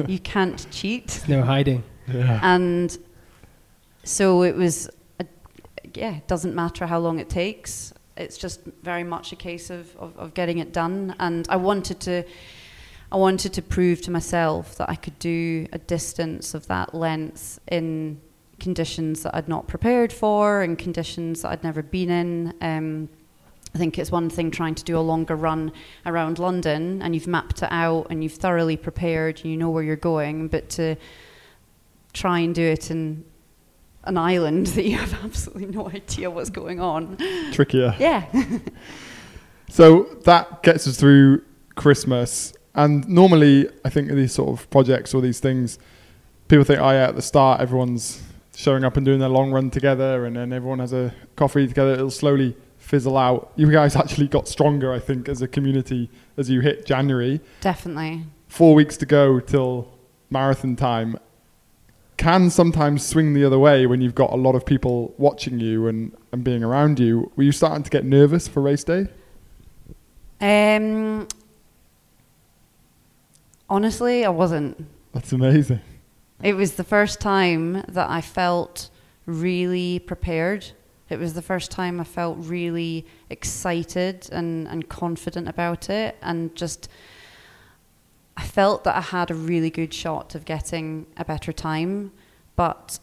[0.07, 1.83] you can't cheat no hiding.
[2.07, 2.39] Yeah.
[2.41, 2.97] and
[4.03, 4.89] so it was
[5.19, 5.25] a,
[5.93, 9.95] yeah it doesn't matter how long it takes it's just very much a case of,
[9.97, 12.23] of, of getting it done and i wanted to
[13.11, 17.59] i wanted to prove to myself that i could do a distance of that length
[17.67, 18.19] in
[18.59, 23.09] conditions that i'd not prepared for and conditions that i'd never been in um,
[23.73, 25.71] I think it's one thing trying to do a longer run
[26.07, 29.83] around London and you've mapped it out and you've thoroughly prepared and you know where
[29.83, 30.95] you're going, but to
[32.11, 33.23] try and do it in
[34.05, 37.15] an island that you have absolutely no idea what's going on.
[37.51, 37.95] Trickier.
[37.99, 38.25] Yeah.
[39.69, 41.43] So that gets us through
[41.75, 42.53] Christmas.
[42.75, 45.77] And normally, I think these sort of projects or these things,
[46.47, 48.21] people think, oh yeah, at the start everyone's
[48.59, 51.93] showing up and doing their long run together, and then everyone has a coffee together.
[51.93, 53.53] It'll slowly fizzle out.
[53.55, 57.39] You guys actually got stronger, I think, as a community as you hit January.
[57.61, 58.25] Definitely.
[58.49, 59.87] Four weeks to go till
[60.29, 61.17] marathon time
[62.17, 65.87] can sometimes swing the other way when you've got a lot of people watching you
[65.87, 67.31] and, and being around you.
[67.37, 69.07] Were you starting to get nervous for race day?
[70.41, 71.29] Um,
[73.69, 74.85] honestly, I wasn't.
[75.13, 75.79] That's amazing.
[76.41, 78.89] It was the first time that I felt
[79.25, 80.65] really prepared.
[81.09, 86.55] It was the first time I felt really excited and, and confident about it, and
[86.55, 86.87] just
[88.37, 92.13] I felt that I had a really good shot of getting a better time.
[92.55, 92.99] But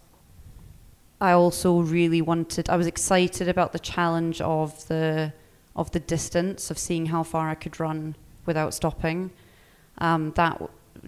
[1.21, 2.71] I also really wanted.
[2.71, 5.33] I was excited about the challenge of the
[5.75, 9.31] of the distance of seeing how far I could run without stopping.
[9.99, 10.63] Um, that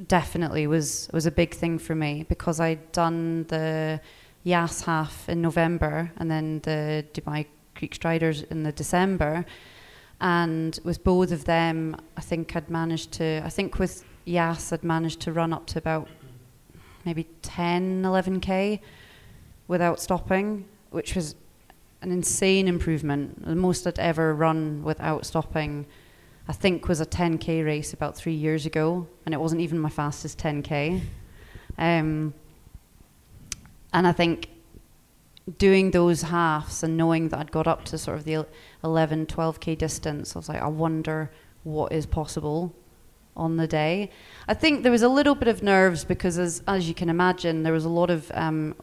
[0.06, 4.00] definitely was was a big thing for me because I'd done the
[4.44, 9.44] Yas half in November and then the Dubai Creek Striders in the December.
[10.20, 14.82] And with both of them, I think I'd managed to, I think with Yas, I'd
[14.82, 16.08] managed to run up to about
[17.04, 18.80] maybe 10, 11k
[19.68, 21.36] without stopping, which was
[22.02, 23.44] an insane improvement.
[23.44, 25.86] The most I'd ever run without stopping,
[26.48, 29.90] I think, was a 10k race about three years ago, and it wasn't even my
[29.90, 31.02] fastest 10k.
[31.76, 32.32] Um,
[33.92, 34.48] and I think
[35.58, 38.46] doing those halves and knowing that I'd got up to sort of the
[38.82, 41.30] 11, 12k distance, I was like, I wonder
[41.64, 42.74] what is possible
[43.36, 44.10] on the day.
[44.48, 47.62] I think there was a little bit of nerves because, as as you can imagine,
[47.62, 48.74] there was a lot of um,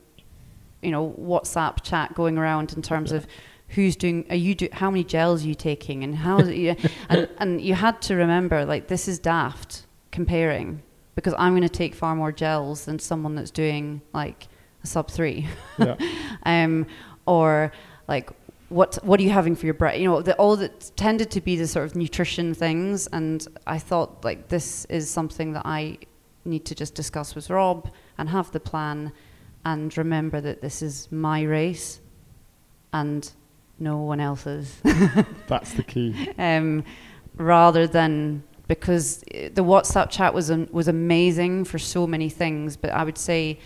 [0.81, 3.27] you know WhatsApp chat going around in terms of
[3.75, 6.75] who's doing are you do how many gels are you taking and how you,
[7.09, 10.81] and and you had to remember like this is daft comparing
[11.15, 14.47] because I'm going to take far more gels than someone that's doing like
[14.83, 15.95] a sub three, Yeah.
[16.43, 16.85] um,
[17.25, 17.71] or
[18.07, 18.29] like
[18.69, 19.99] what what are you having for your bread?
[19.99, 23.79] You know, the, all that tended to be the sort of nutrition things, and I
[23.79, 25.97] thought like this is something that I
[26.43, 29.11] need to just discuss with Rob and have the plan,
[29.63, 32.01] and remember that this is my race,
[32.93, 33.31] and
[33.79, 34.77] no one else's.
[35.47, 36.29] That's the key.
[36.37, 36.83] um,
[37.35, 42.91] rather than because the WhatsApp chat was um, was amazing for so many things, but
[42.91, 43.59] I would say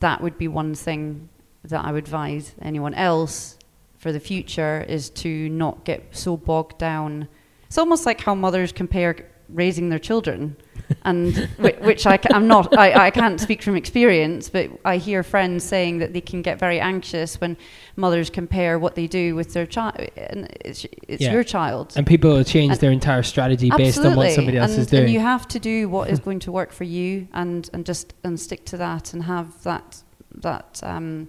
[0.00, 1.28] that would be one thing
[1.64, 3.58] that I would advise anyone else
[3.98, 7.28] for the future is to not get so bogged down.
[7.66, 10.56] It's almost like how mothers compare raising their children,
[11.04, 12.76] and which, I, am not.
[12.76, 16.58] I, I can't speak from experience, but I hear friends saying that they can get
[16.58, 17.56] very anxious when
[17.96, 21.32] mothers compare what they do with their child, and it's, it's Yeah.
[21.32, 21.92] your child.
[21.96, 24.86] And people will change And- their entire strategy based on what somebody else and, is
[24.86, 25.04] doing.
[25.04, 28.14] And you have to do what is going to work for you, and and just
[28.22, 30.02] and stick to that, and have that
[30.34, 31.28] that um,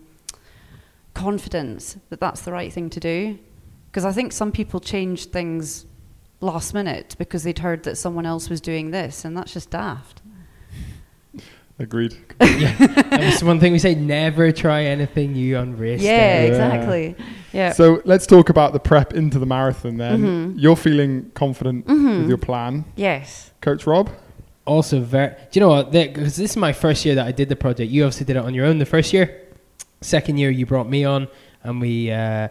[1.13, 3.39] confidence that that's the right thing to do.
[3.89, 5.86] Because I think some people change things
[6.41, 10.21] last minute because they'd heard that someone else was doing this, and that's just daft.
[11.80, 12.17] Agreed.
[12.39, 16.47] that was one thing we say: never try anything new on race yeah, day.
[16.47, 17.15] exactly.
[17.54, 17.71] Yeah.
[17.73, 20.21] So let's talk about the prep into the marathon then.
[20.23, 20.54] Mhm.
[20.58, 22.21] You're feeling confident Mhm.
[22.21, 22.86] with your plan.
[22.95, 23.52] yes.
[23.62, 24.10] Coach Rob?
[24.65, 25.30] Also, very.
[25.30, 25.91] Do you know what?
[25.91, 27.91] Because this is my first year that I did the project.
[27.91, 29.39] You obviously did it on your own the first year.
[30.02, 31.28] Second year, you brought me on,
[31.63, 32.47] and we uh,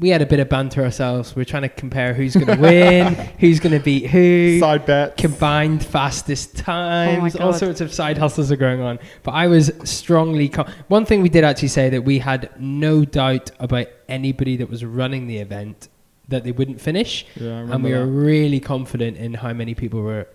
[0.00, 1.36] we had a bit of banter ourselves.
[1.36, 4.58] We are trying to compare who's going to win, who's going to beat who.
[4.58, 5.16] Side bet.
[5.18, 7.58] combined fastest times, all Oh God.
[7.58, 8.98] sorts of side hustles are going on.
[9.22, 10.48] But I was strongly.
[10.48, 14.70] Co- One thing we did actually say that we had no doubt about anybody that
[14.70, 15.88] was running the event
[16.28, 18.06] that they wouldn't finish, Yeah, and we were that.
[18.06, 20.26] really confident in how many people were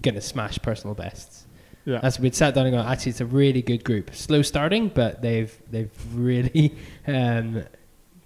[0.00, 1.46] going to smash personal bests.
[1.84, 1.98] Yeah.
[2.02, 4.14] As we'd sat down and gone, actually, it's a really good group.
[4.14, 6.76] Slow starting, but they've they've really
[7.08, 7.64] um,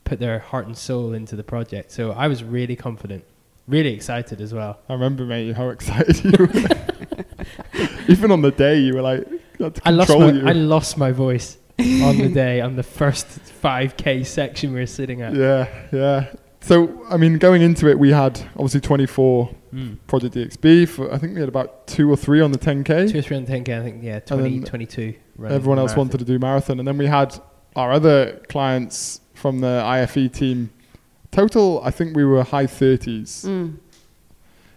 [0.07, 1.93] put their heart and soul into the project.
[1.93, 3.25] So I was really confident,
[3.69, 4.79] really excited as well.
[4.89, 6.49] I remember, mate, how excited you were.
[8.09, 9.27] Even on the day, you were like,
[9.85, 10.47] I lost my you.
[10.47, 13.27] I lost my voice on the day on the first
[13.63, 15.35] 5k section we were sitting at.
[15.35, 16.33] yeah, yeah.
[16.61, 19.99] So, I mean, going into it, we had obviously 24 Mm.
[20.07, 20.89] Project DXB.
[20.89, 23.13] For, I think we had about two or three on the 10K.
[23.13, 24.03] Two or three on 10k, I think.
[24.03, 25.15] Yeah, 20, 22.
[25.45, 26.79] Everyone else wanted to do marathon.
[26.79, 27.39] And then we had
[27.75, 30.71] our other clients from the IFE team.
[31.31, 33.45] Total, I think we were high 30s.
[33.45, 33.77] Mm.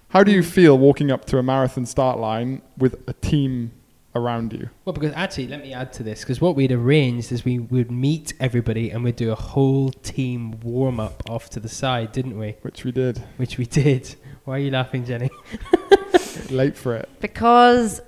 [0.10, 0.46] How do you Mm.
[0.46, 3.72] feel walking up to a marathon start line with a team
[4.16, 4.70] around you?
[4.86, 7.90] Well, because actually, let me add to this because what we'd arranged is we would
[7.90, 12.38] meet everybody and we'd do a whole team warm up off to the side, didn't
[12.38, 12.56] we?
[12.62, 13.24] Which we did.
[13.38, 14.14] Which we did.
[14.46, 15.32] Why are you laughing, Jenny?
[16.52, 17.10] late for it.
[17.22, 18.02] because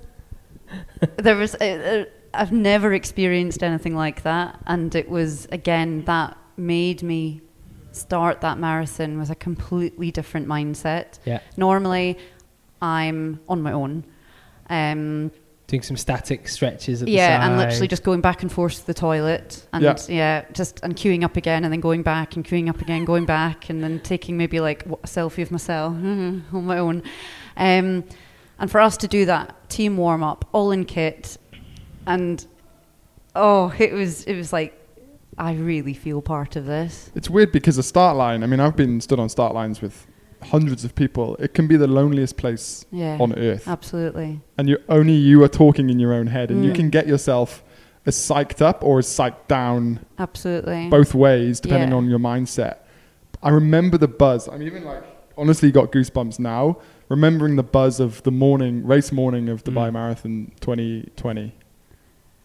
[1.17, 2.05] there was uh, uh,
[2.35, 7.41] I've never experienced anything like that, and it was again that made me
[7.91, 11.19] start that marathon with a completely different mindset.
[11.25, 11.39] Yeah.
[11.57, 12.17] Normally,
[12.81, 14.05] I'm on my own.
[14.69, 15.31] Um,
[15.67, 17.49] Doing some static stretches at yeah, the side.
[17.49, 19.97] and literally just going back and forth to the toilet, and Yeah.
[20.09, 20.45] yeah.
[20.53, 23.69] just and queuing up again, and then going back and queuing up again, going back,
[23.69, 27.03] and then taking maybe like a selfie of myself on my own.
[27.55, 28.03] Um,
[28.59, 31.37] and for us to do that team warm up, all in kit,
[32.05, 32.45] and
[33.35, 34.77] oh, it was it was like
[35.37, 37.09] I really feel part of this.
[37.15, 38.43] It's weird because the start line.
[38.43, 40.07] I mean, I've been stood on start lines with
[40.43, 41.35] hundreds of people.
[41.37, 44.41] It can be the loneliest place Yeah, on earth, absolutely.
[44.57, 46.75] and you only you are talking in your own head, and you Mm.
[46.75, 47.63] can get yourself
[48.05, 50.89] as psyched up or as psyched down Absolutely.
[50.89, 51.95] both ways depending Yeah.
[51.95, 52.77] on your mindset.
[53.43, 54.47] I remember the buzz.
[54.47, 55.03] I'm even like
[55.37, 56.77] honestly got goosebumps now
[57.09, 59.93] remembering the buzz of the morning race morning of Dubai Mm.
[59.93, 61.53] Marathon 2020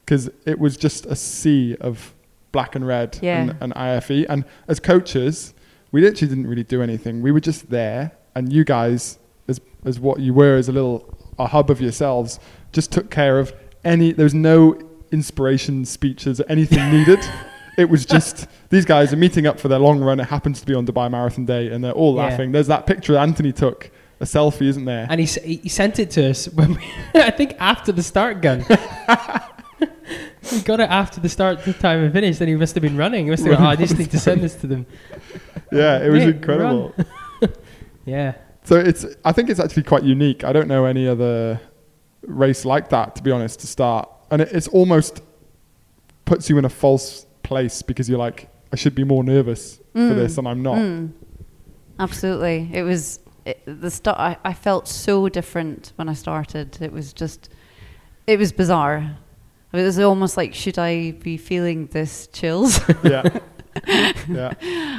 [0.05, 2.15] because it was just a sea of
[2.57, 3.41] black and red Yeah.
[3.43, 4.25] and, and IFE.
[4.33, 4.41] And
[4.73, 5.35] as coaches,
[5.93, 7.15] we literally didn't really do anything.
[7.27, 8.03] We were just there,
[8.35, 9.19] and you guys,
[9.51, 10.99] as as what you were, as a little
[11.39, 12.31] a hub of yourselves,
[12.77, 13.47] just took care of
[13.93, 14.09] any.
[14.19, 14.57] There was no
[15.13, 17.21] inspiration speeches, anything needed.
[17.83, 18.37] It was just
[18.75, 20.19] these guys are meeting up for their long run.
[20.19, 22.23] It happens to be on Dubai Marathon Day, and they're all Yeah.
[22.25, 22.49] laughing.
[22.53, 25.07] There's that picture Anthony took, a selfie, isn't there?
[25.11, 26.83] And he, he he sent it to us when we,
[27.31, 28.59] I think after the start gun.
[30.53, 32.97] we got it after the start the time and finished, and he must have been
[32.97, 33.25] running.
[33.27, 34.87] He must have gone, oh, I just need to send this to them.
[35.73, 36.95] yeah, it was Mate, incredible.
[38.05, 38.35] Yeah.
[38.63, 40.45] So it's I think it's actually quite unique.
[40.45, 41.61] I don't know any other
[42.23, 44.09] race like that to be honest to start.
[44.31, 45.23] And it, it's almost
[46.25, 49.99] puts you in a false place because you're like I should be more nervous for
[50.01, 50.15] Mm.
[50.17, 50.77] this and I'm not.
[50.77, 51.13] Mm.
[51.99, 52.71] Absolutely.
[52.73, 54.19] It was it, the start.
[54.19, 56.79] I, I felt so different when I started.
[56.81, 57.49] It was just,
[58.27, 59.17] it was bizarre.
[59.79, 62.81] It was almost like, should I be feeling this chills?
[63.05, 63.23] yeah.
[64.29, 64.53] yeah.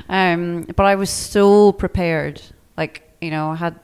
[0.10, 2.42] um, but I was so prepared.
[2.78, 3.80] Like you know, I had.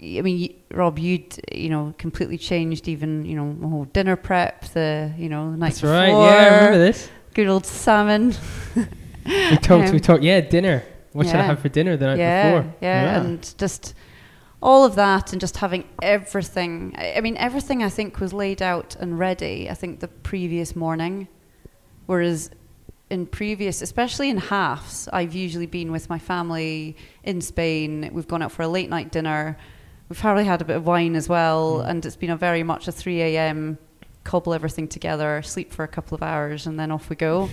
[0.00, 4.64] I mean, Rob, you'd you know completely changed even you know my whole dinner prep.
[4.66, 5.96] The you know the night That's before.
[5.96, 6.08] right.
[6.08, 7.10] Yeah, I remember this.
[7.34, 8.34] Good old salmon.
[8.76, 9.90] We talked.
[9.92, 10.22] we Um, talked.
[10.22, 10.82] Yeah, dinner.
[11.12, 12.74] What should I have for dinner the night yeah, before?
[12.80, 13.20] Yeah, Yeah.
[13.20, 13.94] and just
[14.62, 16.94] all of that, and just having everything.
[16.98, 19.68] I mean, everything I think was laid out and ready.
[19.70, 21.28] I think the previous morning,
[22.06, 22.50] whereas
[23.10, 28.10] in previous, especially in halves, I've usually been with my family in Spain.
[28.12, 29.56] We've gone out for a late night dinner.
[30.08, 31.88] We've probably had a bit of wine as well, Mm.
[31.90, 33.78] and it's been a very much a 3 a.m.
[34.24, 37.48] cobble everything together, sleep for a couple of hours, and then off we go.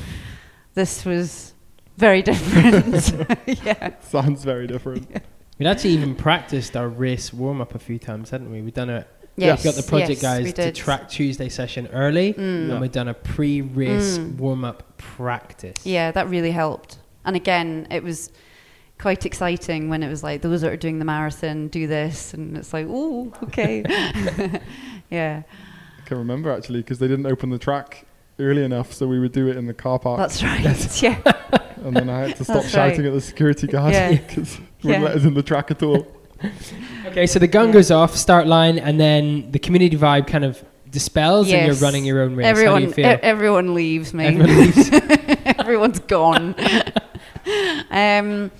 [0.74, 1.54] This was
[1.98, 3.14] very different.
[3.66, 3.92] yeah.
[4.02, 5.08] Sounds very different.
[5.58, 8.62] We'd actually even practiced our race warm up a few times, hadn't we?
[8.62, 9.08] We've done it.
[9.38, 9.64] Yes.
[9.64, 12.72] We've got the project yes, guys to track Tuesday session early, Mm.
[12.72, 14.38] and we've done a pre-race Mm.
[14.38, 15.86] warm up practice.
[15.86, 16.98] Yeah, that really helped.
[17.26, 18.32] And again, it was
[18.98, 22.56] quite exciting when it was like those that are doing the marathon do this, and
[22.56, 23.84] it's like, oh, okay,
[25.10, 25.44] yeah,
[26.02, 28.06] I can remember actually because they didn't open the track
[28.40, 30.64] early enough, so we would do it in the car park, that's right.
[31.04, 31.20] yeah,
[31.84, 33.08] and then I had to stop That's shouting right.
[33.08, 34.18] at the security guard Yeah.
[34.86, 35.10] Because wouldn't Yeah.
[35.10, 36.08] let us in the track at all.
[37.08, 40.62] Okay, so the gun goes off, start line, and then the community vibe kind of
[40.90, 42.44] dispels, and you're running your own race.
[42.46, 43.06] How everyone, do you feel?
[43.06, 44.26] e- everyone leaves me.
[44.26, 44.90] Everyone leaves.
[45.60, 46.56] Everyone's gone.
[47.90, 48.52] um,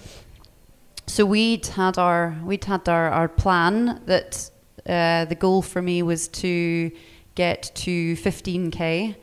[1.08, 4.50] so we'd had our we'd had our, our plan that
[4.88, 6.92] uh, the goal for me was to
[7.36, 9.16] get to 15k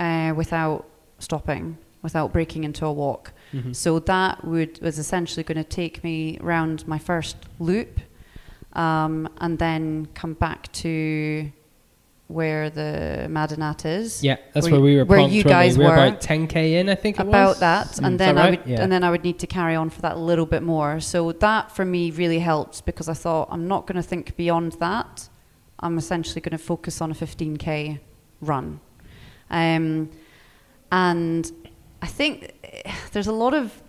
[0.00, 0.86] uh, without
[1.18, 3.32] stopping, without breaking into a walk.
[3.56, 3.74] Mhm.
[3.74, 8.00] So that would was essentially going to take me round my first loop,
[8.74, 11.50] um, and then come back to
[12.28, 14.22] where the Madinat is.
[14.24, 15.04] Yeah, that's Where where, we were.
[15.04, 15.96] where prompt, you guys we were were.
[15.96, 17.60] about 10k in, I think it about was.
[17.60, 18.82] that, Mm, and then that I would Yeah.
[18.82, 20.98] and then I would need to carry on for that little bit more.
[20.98, 24.72] So that for me really helped because I thought I'm not going to think beyond
[24.80, 25.28] that.
[25.78, 28.00] I'm essentially going to focus on a 15k
[28.40, 28.80] run,
[29.48, 30.08] um,
[30.90, 31.52] and
[32.02, 32.54] I think
[33.12, 33.82] there's a lot of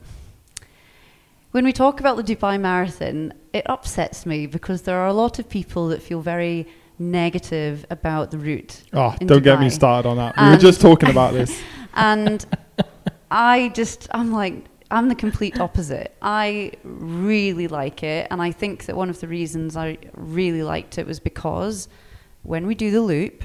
[1.52, 5.40] when we talk about the Dubai Marathon, it upsets me because there are a lot
[5.40, 6.68] of people that feel very
[7.00, 8.84] negative about the route.
[8.94, 10.36] Oh, don't get me started on that.
[10.38, 11.60] We were just talking about this.
[11.94, 12.46] and
[13.32, 16.16] I just I'm like I'm the complete opposite.
[16.22, 20.98] I really like it, and I think that one of the reasons I really liked
[20.98, 21.90] it was because
[22.44, 23.44] when we do the loop,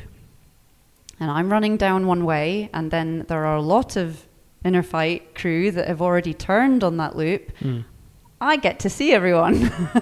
[1.18, 4.26] and I'm running down one way, and then there are a lot of
[4.64, 7.52] InnerFight crew that have already turned on that loop.
[7.60, 7.84] Mm.
[8.40, 9.70] I get to see everyone.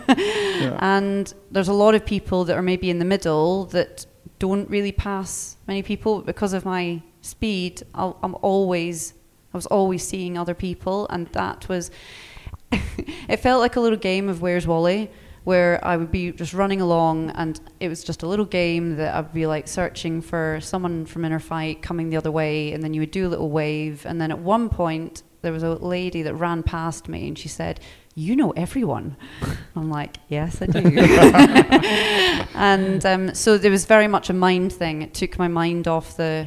[0.61, 0.77] Yeah.
[0.83, 4.05] And there's a lot of people that are maybe in the middle that
[4.39, 7.83] don't really pass many people But because of my speed.
[7.95, 9.15] I'll, I'm always,
[9.53, 11.91] I was always seeing other people, and that was.
[12.73, 15.11] it felt like a little game of Where's Wally,
[15.51, 19.17] where I would be just running along, and it was just a little game that
[19.17, 23.01] I'd be like searching for someone from InnerFight coming the other way, and then you
[23.01, 26.35] would do a little wave, and then at one point there was a lady that
[26.35, 27.81] ran past me, and she said,
[28.15, 29.17] you know everyone.
[29.75, 30.79] I'm like, yes, I do.
[32.55, 35.03] and um, so there was very much a mind thing.
[35.03, 36.47] It took my mind off the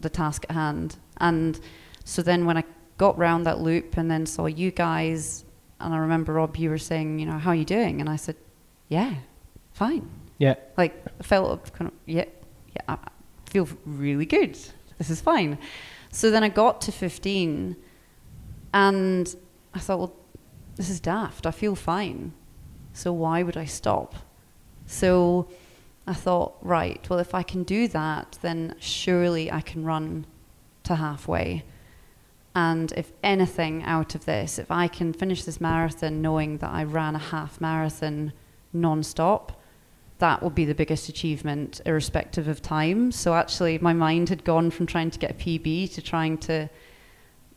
[0.00, 0.96] the task at hand.
[1.16, 1.58] And
[2.04, 2.64] so then when I
[2.98, 5.45] got round that loop and then saw you guys,
[5.80, 8.00] and I remember Rob, you were saying, you know, how are you doing?
[8.00, 8.36] And I said,
[8.88, 9.14] yeah,
[9.72, 10.08] fine.
[10.38, 10.54] Yeah.
[10.76, 12.24] Like I felt kind of yeah,
[12.74, 12.98] yeah, I
[13.50, 14.58] feel really good.
[14.98, 15.58] This is fine.
[16.10, 17.76] So then I got to 15,
[18.72, 19.36] and
[19.74, 20.16] I thought, well
[20.76, 21.46] this is daft.
[21.46, 22.32] I feel fine.
[22.92, 24.14] So why would I stop?
[24.86, 25.48] So
[26.06, 30.26] I thought, right, well, if I can do that, then surely I can run
[30.84, 31.64] to halfway.
[32.56, 36.84] And if anything out of this, if I can finish this marathon knowing that I
[36.84, 38.32] ran a half marathon
[38.72, 39.60] non-stop,
[40.20, 43.12] that will be the biggest achievement, irrespective of time.
[43.12, 46.70] So actually, my mind had gone from trying to get a PB to trying to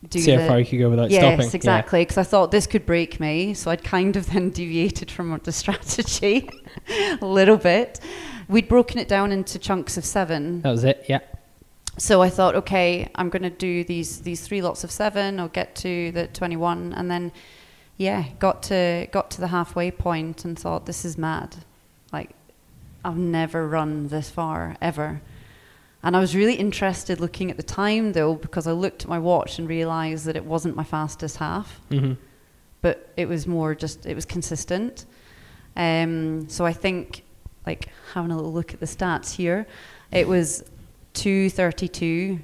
[0.06, 1.40] do See the, how far you could go without stopping.
[1.40, 2.02] yes, exactly.
[2.02, 5.52] Because I thought this could break me, so I'd kind of then deviated from the
[5.52, 6.46] strategy
[7.22, 8.00] a little bit.
[8.48, 10.60] We'd broken it down into chunks of seven.
[10.60, 11.06] That was it.
[11.08, 11.20] Yeah.
[12.00, 15.38] So I thought, okay, I'm going to do these these three lots of seven.
[15.38, 17.30] I'll get to the 21, and then,
[17.98, 21.56] yeah, got to got to the halfway point and thought, this is mad.
[22.10, 22.30] Like,
[23.04, 25.20] I've never run this far ever.
[26.02, 29.18] And I was really interested looking at the time though, because I looked at my
[29.18, 32.14] watch and realized that it wasn't my fastest half, Mm-hmm.
[32.80, 35.04] but it was more just, it was consistent.
[35.76, 37.24] Um, so I think,
[37.66, 39.66] like, having a little look at the stats here,
[40.10, 40.64] it was
[41.20, 42.40] 232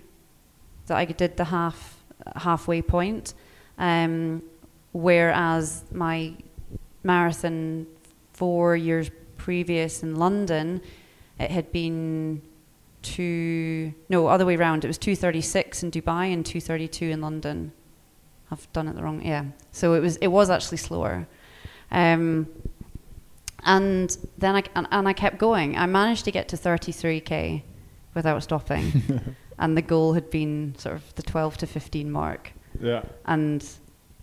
[0.86, 2.04] that I did the half
[2.34, 3.32] halfway point,
[3.78, 4.42] um,
[4.92, 6.34] whereas my
[7.02, 7.86] marathon
[8.34, 10.82] four years previous in London,
[11.40, 12.42] it had been
[13.00, 14.84] two no other way around.
[14.84, 17.72] It was 236 in Dubai and 232 in London.
[18.50, 19.44] I've done it the wrong yeah.
[19.72, 21.26] So it was it was actually slower.
[21.90, 22.46] Um,
[23.64, 25.78] and then I and, and I kept going.
[25.78, 27.62] I managed to get to 33k
[28.16, 32.52] without stopping, and the goal had been sort of the 12 to 15 mark.
[32.80, 33.02] Yeah.
[33.26, 33.64] And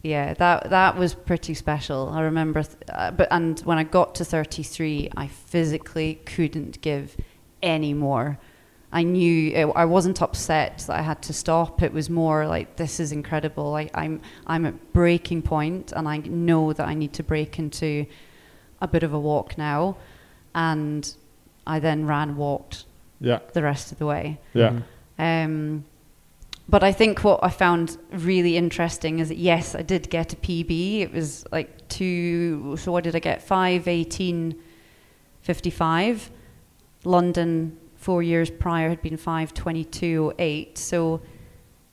[0.04, 2.10] yeah, that that was pretty special.
[2.10, 7.16] I remember, th- uh, but and when I got to 33, I physically couldn't give
[7.62, 8.38] any more.
[8.92, 11.82] I knew it, I wasn't upset that I had to stop.
[11.82, 13.76] It was more like this is incredible.
[13.76, 18.06] I, I'm I'm at breaking point, and I know that I need to break into
[18.82, 19.96] a bit of a walk now.
[20.54, 21.12] And
[21.66, 22.86] I then ran, walked
[23.24, 23.40] Yeah.
[23.54, 24.40] the rest of the way.
[24.54, 24.82] Yeah.
[25.18, 25.86] Um,
[26.68, 30.36] but I think what I found really interesting is that yes, I did get a
[30.36, 31.02] PB.
[31.02, 32.76] It was like two.
[32.78, 33.42] So what did I get?
[33.42, 34.62] Five eighteen
[35.42, 36.30] fifty five.
[37.06, 40.78] London four years prior had been five twenty two eight.
[40.78, 41.22] So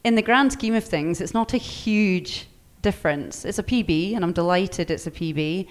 [0.05, 2.49] in the grand scheme of things, it's not a huge
[2.83, 3.45] difference.
[3.45, 5.67] It's a PB, and I'm delighted it's a PB.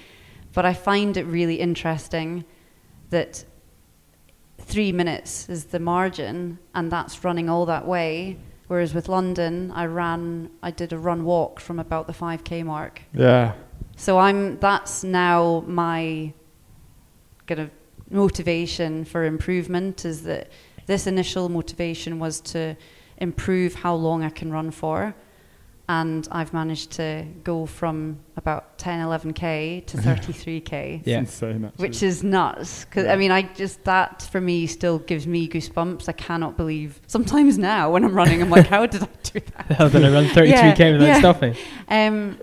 [0.53, 2.43] But I find it really interesting
[3.11, 3.45] that
[4.69, 8.37] three minutes is the margin, and that's running all that way.
[8.67, 13.01] Whereas with London, I ran, I did a run walk from about the 5k mark.
[13.13, 13.53] Yeah.
[13.95, 16.33] So I'm, that's now my
[17.47, 17.71] kind of
[18.11, 20.51] motivation for improvement is that
[20.85, 22.77] this initial motivation was to
[23.17, 25.15] improve how long I can run for.
[25.89, 31.17] And I've managed to go from about 10, 11k to 33k Yeah.
[31.17, 32.85] Insane, which is nuts.
[32.85, 33.13] Because Yeah.
[33.13, 36.07] I mean, I just that for me still gives me goosebumps.
[36.07, 37.01] I cannot believe.
[37.07, 39.65] Sometimes now when I'm running, I'm like, how did I do that?
[39.79, 41.19] How did I run 33k Yeah, without yeah.
[41.19, 41.55] stopping?
[41.87, 42.37] Um,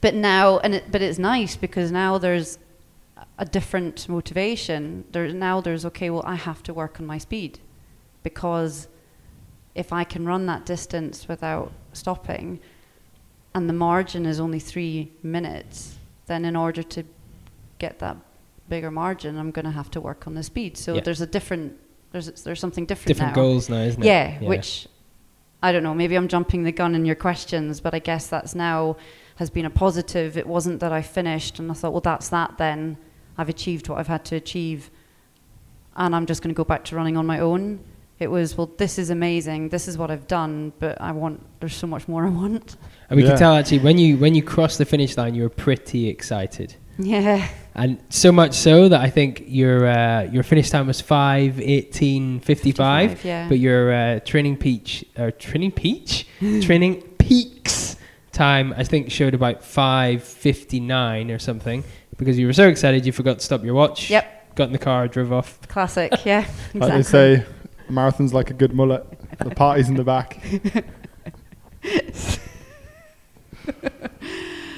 [0.00, 2.58] but now, and it, but it's nice because now there's
[3.38, 5.04] a different motivation.
[5.12, 6.08] There now there's okay.
[6.08, 7.58] Well, I have to work on my speed
[8.22, 8.88] because
[9.74, 12.60] if I can run that distance without stopping,
[13.54, 17.04] and the margin is only three minutes, then in order to
[17.78, 18.16] get that
[18.68, 20.76] bigger margin, I'm going to have to work on the speed.
[20.76, 21.00] So Yeah.
[21.02, 21.78] there's a different.
[22.12, 23.08] There's there's something different.
[23.08, 23.42] Different now.
[23.42, 24.06] goals now, isn't it?
[24.06, 24.88] Yeah, which
[25.62, 25.94] I don't know.
[25.94, 28.96] Maybe I'm jumping the gun in your questions, but I guess that's now
[29.36, 30.36] has been a positive.
[30.36, 32.96] It wasn't that I finished and I thought, well, that's that then.
[33.38, 34.90] I've achieved what I've had to achieve,
[35.94, 37.80] and I'm just going to go back to running on my own.
[38.18, 39.68] It was, well, this is amazing.
[39.68, 41.44] This is what I've done, but I want.
[41.60, 42.76] There's so much more I want.
[43.10, 43.30] And we Yeah.
[43.30, 46.74] can tell actually when you when you crossed the finish line, you were pretty excited,
[46.98, 47.46] Yeah.
[47.74, 52.40] and so much so that I think your uh, your finish time was five eighteen
[52.40, 53.10] fifty five.
[53.10, 53.48] 55, yeah.
[53.50, 56.26] But your uh, training peach or training peach
[56.62, 57.96] training peaks
[58.32, 61.84] time I think showed about five fifty nine or something
[62.16, 64.08] because you were so excited you forgot to stop your watch.
[64.10, 64.54] Yep.
[64.56, 65.58] Got in the car, drove off.
[65.68, 66.12] Classic.
[66.24, 66.40] Yeah.
[66.74, 66.80] Exactly.
[66.80, 67.46] Like they say, a
[67.88, 69.04] marathon's like a good mullet.
[69.38, 70.40] The party's in the back.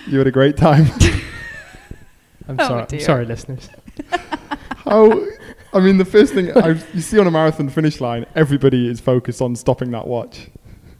[0.06, 0.86] you had a great time.
[2.48, 2.86] I'm Oh, sorry.
[2.92, 3.68] I'm sorry, listeners.
[4.84, 5.12] How?
[5.74, 9.00] I mean, the first thing I, you see on a marathon finish line, everybody is
[9.00, 10.48] focused on stopping that watch.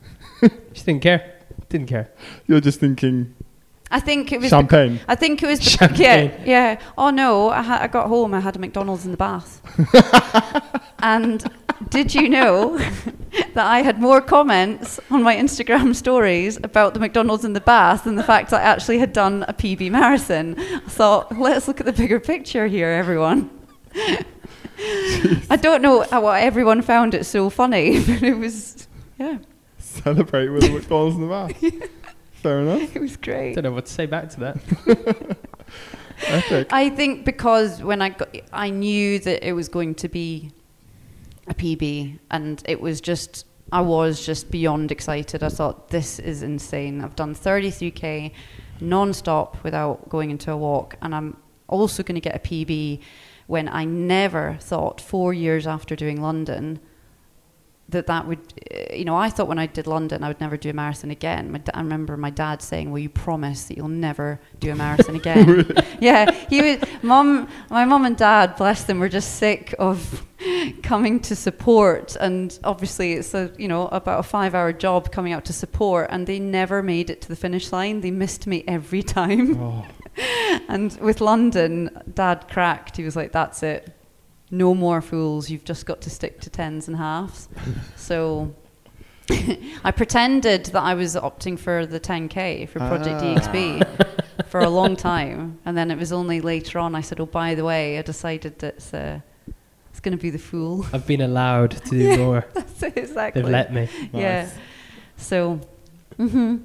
[0.73, 1.35] Just didn't care.
[1.71, 2.11] Didn't care.
[2.47, 3.35] You're just thinking
[3.91, 4.51] I think it was.
[4.51, 5.01] champagne.
[5.09, 5.59] I think it was.
[5.59, 6.31] The, Champagne.
[6.45, 6.45] yeah.
[6.45, 6.81] Yeah.
[6.97, 7.49] Oh no!
[7.51, 8.33] I, ha- I got home.
[8.35, 9.61] I had a McDonald's in the bath.
[11.01, 11.45] and
[11.91, 12.79] did you know
[13.55, 18.05] that I had more comments on my Instagram stories about the McDonald's in the bath
[18.05, 20.59] than the fact that I actually had done a PB marathon?
[20.59, 23.51] I thought, let's look at the bigger picture here, everyone.
[25.51, 28.87] I don't know why everyone found it so funny, but it was,
[29.19, 29.39] yeah,
[29.79, 31.83] Celebrate with a McDonald's in the bath.
[32.35, 32.95] Fair enough.
[32.95, 33.55] it was great.
[33.55, 35.37] Don't know what to say back to that.
[36.27, 36.69] Epic.
[36.71, 40.53] I think because when I got, I knew that it was going to be
[41.49, 45.43] a PB, and it was just, I was just beyond excited.
[45.43, 47.03] I thought this is insane.
[47.03, 48.33] I've done 33k
[48.81, 51.37] non-stop without going into a walk, and I'm
[51.69, 53.01] also going to get a PB
[53.47, 56.81] when I never thought four years after doing London
[57.91, 58.39] that that would,
[58.71, 61.11] uh, you know, I thought when I did London I would never do a marathon
[61.11, 61.51] again.
[61.51, 65.17] My I remember my dad saying, "Will you promise that you'll never do a marathon
[65.23, 65.71] again?"
[66.01, 66.79] yeah, he was.
[67.03, 70.27] Mom, my mom and dad, bless them, were just sick of
[70.83, 75.45] coming to support, and obviously it's a you know about a five-hour job coming out
[75.47, 78.03] to support, and they never made it to the finish line.
[78.03, 79.59] They missed me every time.
[79.61, 79.87] Oh,
[80.69, 82.97] And with London, Dad cracked.
[82.97, 83.95] He was like, "That's it,
[84.51, 85.51] no more fools.
[85.51, 87.49] You've just got to stick to tens and halves."
[87.97, 88.55] so
[89.85, 93.35] I pretended that I was opting for the 10k for Project Ah.
[93.35, 97.27] DXB for a long time, and then it was only later on I said, "Oh,
[97.27, 99.21] by the way, I decided that it's, uh,
[99.91, 102.47] it's going to be the fool." I've been allowed to do more.
[102.55, 103.43] That's exactly.
[103.43, 103.89] They've let me.
[104.13, 104.43] Yeah.
[104.45, 104.55] Nice.
[105.19, 105.61] So.
[106.17, 106.57] hmm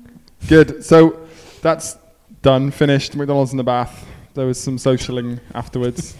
[0.47, 0.83] Good.
[0.85, 1.19] So
[1.61, 1.97] that's
[2.41, 3.15] done, finished.
[3.15, 4.05] McDonald's in the bath.
[4.35, 6.15] There was some socialing afterwards.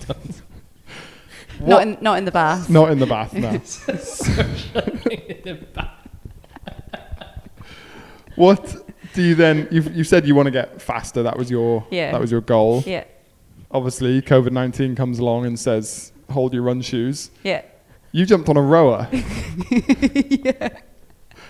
[1.59, 2.69] Not in, not in the bath.
[2.69, 3.51] Not in the bath, no.
[8.35, 8.75] what
[9.13, 9.67] do you then?
[9.71, 11.23] You've, you said you want to get faster.
[11.23, 12.11] That was your Yeah.
[12.11, 12.83] that was your goal.
[12.85, 13.03] Yeah.
[13.71, 17.61] Obviously, COVID nineteen comes along and says, "Hold your run shoes." Yeah.
[18.11, 19.07] You jumped on a rower.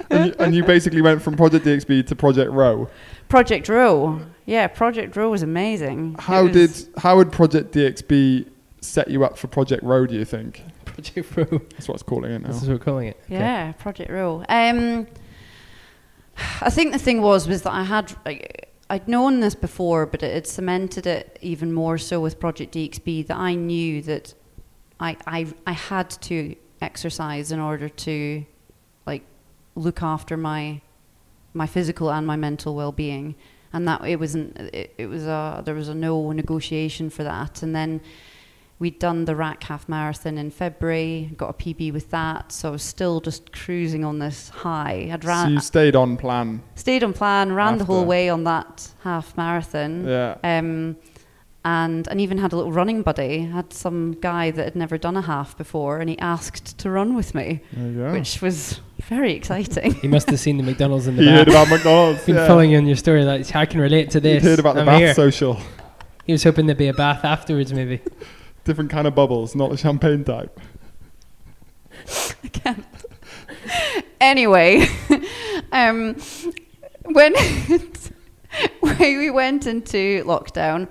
[0.09, 2.89] And you, and you basically went from Project DXB to Project Row.
[3.29, 4.21] Project Row.
[4.45, 6.15] Yeah, Project Row was amazing.
[6.19, 8.47] How was- did how would Project DXB
[8.83, 10.05] set you up for Project Row?
[10.05, 11.45] Do you think Project Pro.
[11.45, 12.49] that's what it's calling it now?
[12.49, 13.19] This is what we're calling it.
[13.25, 13.35] Okay.
[13.35, 14.43] Yeah, Project Row.
[14.49, 15.07] Um,
[16.61, 20.23] I think the thing was was that I had like, I'd known this before, but
[20.23, 24.33] it had cemented it even more so with Project DXB that I knew that
[24.99, 28.45] I I I had to exercise in order to
[29.05, 29.23] like
[29.75, 30.81] look after my
[31.53, 33.35] my physical and my mental well-being
[33.71, 37.63] and that it wasn't it, it was a there was a no negotiation for that
[37.63, 38.01] and then
[38.83, 42.71] we'd done the RAK half marathon in february got a pb with that so i
[42.71, 46.61] was still just cruising on this high i'd so ran you stayed on plan.
[46.75, 50.35] stayed on plan ran the whole way on that half marathon Yeah.
[50.43, 50.97] um,
[51.65, 53.39] and and even had a little running buddy.
[53.59, 57.15] Had some guy that had never done a half before, and he asked to run
[57.15, 58.11] with me, There you go.
[58.11, 59.93] which was very exciting.
[60.01, 62.25] He must have seen the McDonald's in the He heard about McDonald's.
[62.25, 62.47] Been yeah.
[62.47, 63.23] following you on your story.
[63.23, 64.43] Like I can relate to He'd this.
[64.43, 65.13] heard about the I'm bath here.
[65.13, 65.57] social.
[66.25, 68.01] He was hoping there'd be a bath afterwards, maybe.
[68.65, 70.59] Different kind of bubbles, not the champagne type.
[74.21, 74.85] anyway,
[75.71, 76.15] um,
[77.03, 77.33] when
[78.79, 80.87] when we went into lockdown,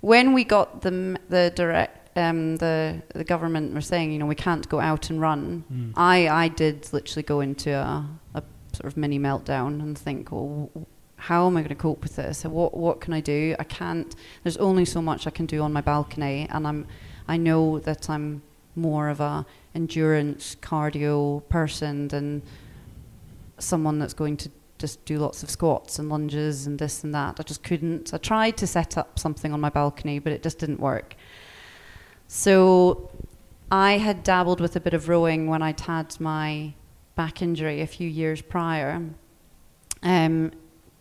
[0.00, 4.34] when we got the the direct um, the the government were saying, you know, we
[4.34, 5.64] can't go out and run.
[5.72, 5.92] Mm.
[5.96, 8.42] I I did literally go into a, a
[8.72, 10.86] sort of mini meltdown and think, well, w-
[11.16, 12.44] how am I going to cope with this?
[12.44, 13.56] What what can I do?
[13.58, 14.14] I can't.
[14.42, 16.86] There's only so much I can do on my balcony, and I'm
[17.26, 18.42] I know that I'm
[18.74, 22.42] more of a endurance cardio person than
[23.58, 27.40] someone that's going to just do lots of squats and lunges and this and that.
[27.40, 28.12] I just couldn't.
[28.12, 31.14] I tried to set up something on my balcony, but it just didn't work.
[32.28, 33.10] So
[33.70, 36.74] I had dabbled with a bit of rowing when I'd had my
[37.14, 39.02] back injury a few years prior.
[40.02, 40.52] Um,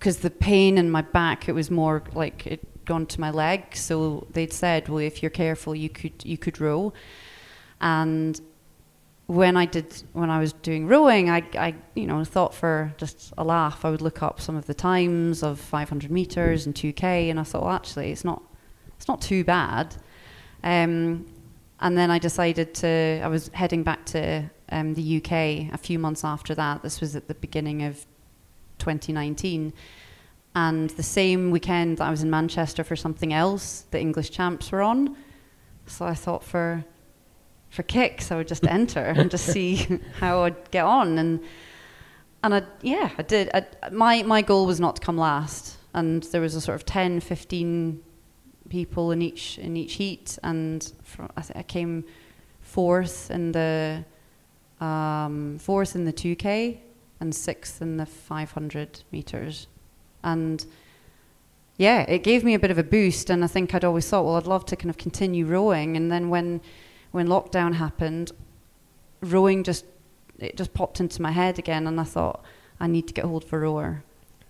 [0.05, 3.75] Because the pain in my back, it was more like it gone to my leg.
[3.75, 6.93] So they'd said, well, if you're careful, you could you could row.
[7.81, 8.39] And
[9.25, 13.33] when I did when I was doing rowing, I, I you know thought for just
[13.35, 17.31] a laugh, I would look up some of the times of 500 meters and 2k,
[17.31, 18.43] and I thought, well, actually, it's not
[18.97, 19.95] it's not too bad.
[20.63, 21.25] Um,
[21.79, 23.21] and then I decided to.
[23.23, 26.83] I was heading back to um, the UK a few months after that.
[26.83, 28.05] This was at the beginning of
[28.79, 29.73] 2019.
[30.55, 34.71] And the same weekend that I was in Manchester for something else, the English champs
[34.71, 35.17] were on.
[35.85, 36.85] So I thought for
[37.69, 39.85] for kicks, I would just enter and just see
[40.19, 41.17] how I'd get on.
[41.17, 41.41] And
[42.41, 43.49] and I yeah, I did.
[43.53, 46.85] I, my my goal was not to come last, and there was a sort of
[46.85, 48.01] 10, 15
[48.69, 52.05] people in each in each heat, and from, I, I came
[52.61, 54.05] fourth in the
[54.79, 56.79] um, fourth in the 2k
[57.19, 59.67] and sixth in the 500 meters
[60.25, 60.65] and
[61.77, 63.29] yeah, it gave me a bit of a boost.
[63.29, 65.95] And I think I'd always thought, well, I'd love to kind of continue rowing.
[65.95, 66.61] And then when
[67.11, 68.31] when lockdown happened,
[69.21, 69.85] rowing just
[70.39, 72.43] it just popped into my head again, and I thought
[72.79, 74.03] I need to get hold of a rower.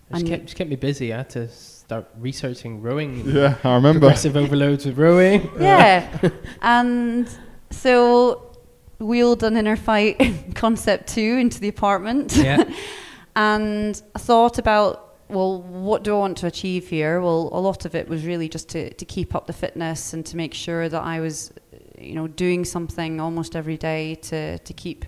[0.10, 1.14] It just kept, just kept me busy.
[1.14, 3.28] I had to start researching rowing.
[3.28, 4.02] Yeah, I remember.
[4.02, 5.50] Progressive overloads with rowing.
[5.60, 6.30] Yeah,
[6.62, 7.28] and
[7.72, 8.55] so
[9.00, 10.18] wheeled an InnerFight
[10.54, 12.36] Concept2 into the apartment.
[12.36, 12.64] Yeah.
[13.36, 17.86] and I thought about well what do i want to achieve here well a lot
[17.86, 20.88] of it was really just to, to keep up the fitness and to make sure
[20.88, 21.52] that i was
[22.00, 25.06] you know doing something almost every day to, to keep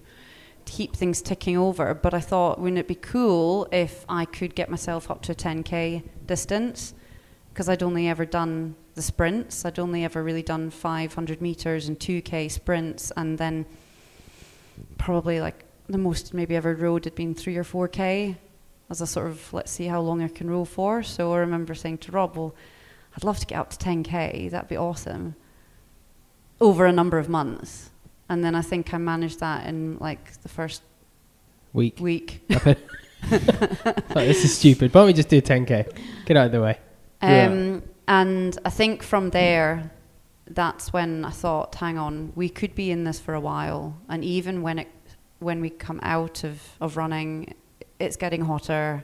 [0.65, 4.55] to keep things ticking over but i thought wouldn't it be cool if i could
[4.55, 6.95] get myself up to a 10k distance
[7.49, 11.99] because i'd only ever done the sprints i'd only ever really done 500 meters and
[11.99, 13.65] 2k sprints and then
[14.97, 18.35] probably like the most maybe ever rode had been 3 or 4k
[18.89, 21.03] as a sort of let's see how long I can row for.
[21.03, 22.55] So I remember saying to Rob, "Well,
[23.15, 24.49] I'd love to get up to 10k.
[24.49, 25.35] That'd be awesome."
[26.59, 27.91] Over a number of months,
[28.29, 30.81] and then I think I managed that in like the first
[31.73, 31.99] Week.
[31.99, 32.41] week.
[33.29, 33.39] It.
[34.09, 34.93] Thought, this is stupid.
[34.93, 35.91] Why don't we just do 10k?
[36.25, 36.77] Get out of the way.
[37.21, 37.47] Yeah.
[37.47, 39.91] Um, and I think from there,
[40.49, 43.97] that's when I thought, hang on, we could be in this for a while.
[44.07, 44.87] And even when it,
[45.39, 47.53] when we come out of, of running,
[47.99, 49.03] it's getting hotter.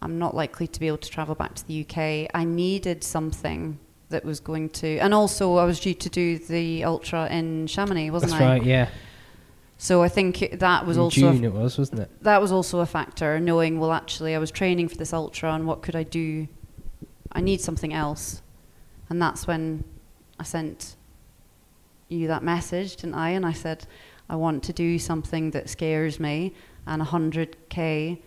[0.00, 2.30] I'm not likely to be able to travel back to the UK.
[2.34, 3.78] I needed something
[4.08, 8.10] that was going to, and also I was due to do the ultra in Chamonix,
[8.10, 8.48] wasn't That's I?
[8.58, 8.62] right.
[8.64, 8.88] Yeah.
[9.78, 12.10] So I think it- that was In also June it was, wasn't it?
[12.22, 15.66] that was also a factor knowing well actually i was training for this ultra and
[15.66, 16.46] what could i do
[17.32, 18.42] i need something else
[19.08, 19.84] and that's when
[20.38, 20.96] i sent
[22.08, 23.86] you that message didn't i and i said
[24.28, 26.52] i want to do something that scares me
[26.86, 28.18] and 100k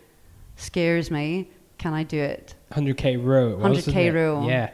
[0.56, 3.52] scares me can i do it 100k row.
[3.52, 4.12] It was, 100K wasn't it?
[4.14, 4.48] row.
[4.48, 4.70] Yeah.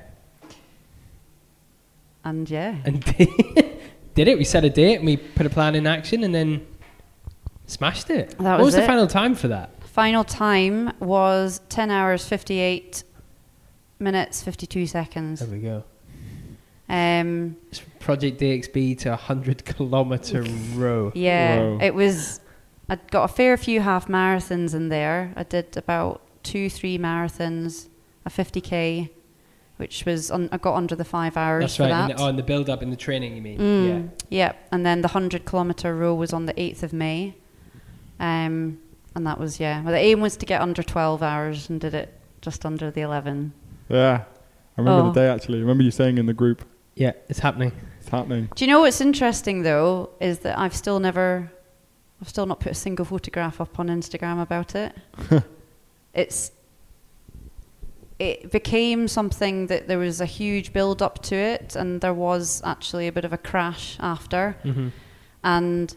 [2.24, 3.04] and yeah And
[4.16, 4.38] did it.
[4.38, 6.66] We set a date and we put a plan in action and then
[7.68, 8.32] smashed it.
[8.40, 8.88] That what was was the it.
[8.88, 9.70] final time for that?
[9.84, 13.04] final time was 10 hours 58
[14.02, 15.84] minutes 52 seconds There we go.
[16.90, 20.44] um It's from Project DXB to a 100 kilometer
[20.76, 21.12] row.
[21.16, 21.80] Yeah, Whoa.
[21.82, 22.40] it was.
[22.90, 25.32] I got a fair few half marathons in there.
[25.38, 27.88] I did about two, three marathons,
[28.26, 29.10] a 50k,
[29.78, 31.90] which was un- I got under the five hours That's for right.
[31.90, 32.10] that.
[32.12, 33.60] In the, oh, in the build up in the training, you mean?
[33.60, 37.36] Mm, yeah, and then the hundred kilometer row was on the 8th of May,
[38.20, 38.80] um,
[39.16, 39.82] and that was yeah.
[39.84, 43.02] Well, the aim was to get under 12 hours, and did it just under the
[43.02, 43.54] 11.
[43.92, 44.24] Yeah.
[44.78, 45.12] I remember Oh.
[45.12, 45.58] the day actually.
[45.60, 46.64] I remember you saying in the group,
[46.96, 47.08] Yeah.
[47.08, 47.72] Yeah, it's happening.
[48.00, 48.50] it's happening.
[48.56, 51.52] Do you know what's interesting though is that I've still never,
[52.22, 54.94] I've still not put a single photograph up on Instagram about it.
[56.14, 56.52] it's,
[58.20, 62.62] it became something that there was a huge build up to it, and there was
[62.64, 64.56] actually a bit of a crash after.
[64.64, 64.90] Mm-hmm.
[65.44, 65.96] And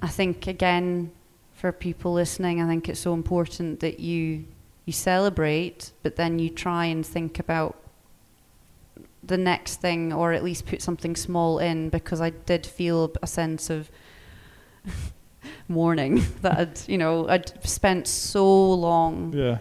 [0.00, 1.12] I think again,
[1.52, 4.44] for people listening, I think it's so important that you
[4.84, 7.76] you celebrate, but then you try and think about
[9.22, 13.26] the next thing, or at least put something small in, because I did feel a
[13.26, 13.90] sense of
[15.68, 19.58] mourning that I'd you know I'd spent so long Yeah.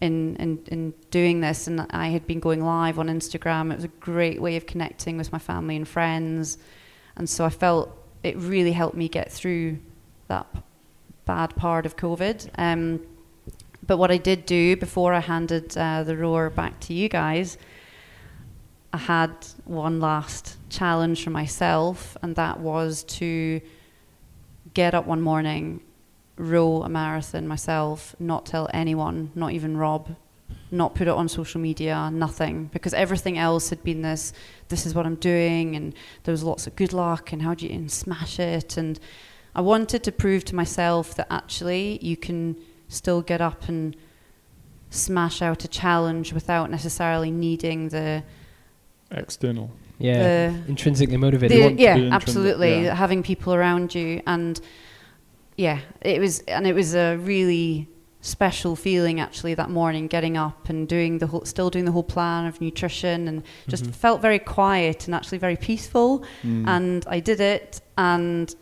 [0.00, 3.72] in, in, in doing this and I had been going live on Instagram.
[3.72, 6.58] It was a great way of connecting with my family and friends.
[7.16, 7.90] And so I felt
[8.22, 9.78] it really helped me get through
[10.28, 10.46] that
[11.24, 12.48] bad part of COVID.
[12.58, 13.00] Um,
[13.88, 17.56] but what I did do before I handed uh, the roar back to you guys,
[18.92, 19.32] I had
[19.64, 23.62] one last challenge for myself, and that was to
[24.74, 25.80] get up one morning,
[26.36, 30.14] row a marathon myself, not tell anyone, not even Rob,
[30.70, 34.34] not put it on social media, nothing, because everything else had been this.
[34.68, 37.66] This is what I'm doing, and there was lots of good luck, and how do
[37.66, 39.00] you and smash it, and
[39.54, 42.56] I wanted to prove to myself that actually you can
[42.88, 43.96] still get up and
[44.90, 48.22] smash out a challenge without necessarily needing the
[49.10, 49.70] External.
[49.98, 50.50] Yeah.
[50.50, 51.60] the Intrinsically motivated.
[51.60, 52.84] want to be yeah, intrinsic, absolutely.
[52.84, 52.94] yeah.
[52.94, 54.60] Having people around you, and
[55.56, 57.88] yeah, it was, and it was a really
[58.20, 62.02] special feeling actually that morning, getting up and doing the whole, still doing the whole
[62.02, 63.94] plan of nutrition, and just Mhm.
[63.94, 66.22] felt very quiet and actually very peaceful.
[66.42, 66.66] Mm.
[66.68, 68.54] And I did it, and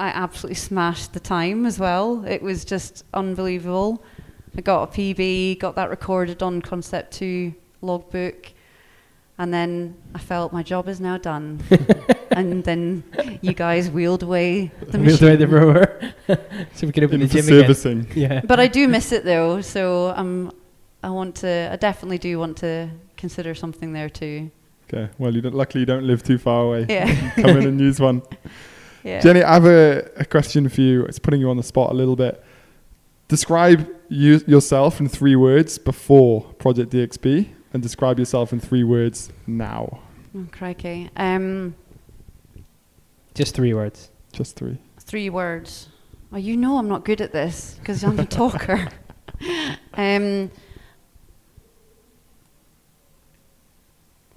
[0.00, 2.24] I absolutely smashed the time as well.
[2.26, 4.02] It was just unbelievable.
[4.56, 8.52] I got a PB, got that recorded on Concept2 logbook.
[9.38, 11.62] And then I felt my job is now done.
[12.32, 13.04] and then
[13.42, 15.28] you guys wheeled away the Wheeled machine.
[15.28, 16.00] away the rower.
[16.74, 17.60] so we could open In the for gym again.
[17.60, 18.06] servicing.
[18.14, 18.40] Yeah.
[18.46, 20.52] But I do miss it though, so um,
[21.02, 21.70] I want to.
[21.72, 24.50] I definitely do want to consider something there too.
[24.92, 25.08] Okay.
[25.18, 26.86] Well, you don't, luckily you don't live too far away.
[26.88, 28.22] Yeah, Come in and use one.
[29.04, 29.20] Yeah.
[29.20, 31.04] Jenny, I have a, a question for you.
[31.04, 32.42] It's putting you on the spot a little bit.
[33.28, 39.30] Describe you, yourself in three words before Project DXB, and describe yourself in three words
[39.46, 40.00] now.
[40.36, 41.10] Oh, crikey.
[41.16, 41.74] Um,
[43.34, 44.10] Just three words.
[44.32, 44.78] Just three.
[44.98, 45.88] three words.
[46.32, 48.88] Oh, you know I'm not good at this because I'm a talker.
[49.94, 50.50] um,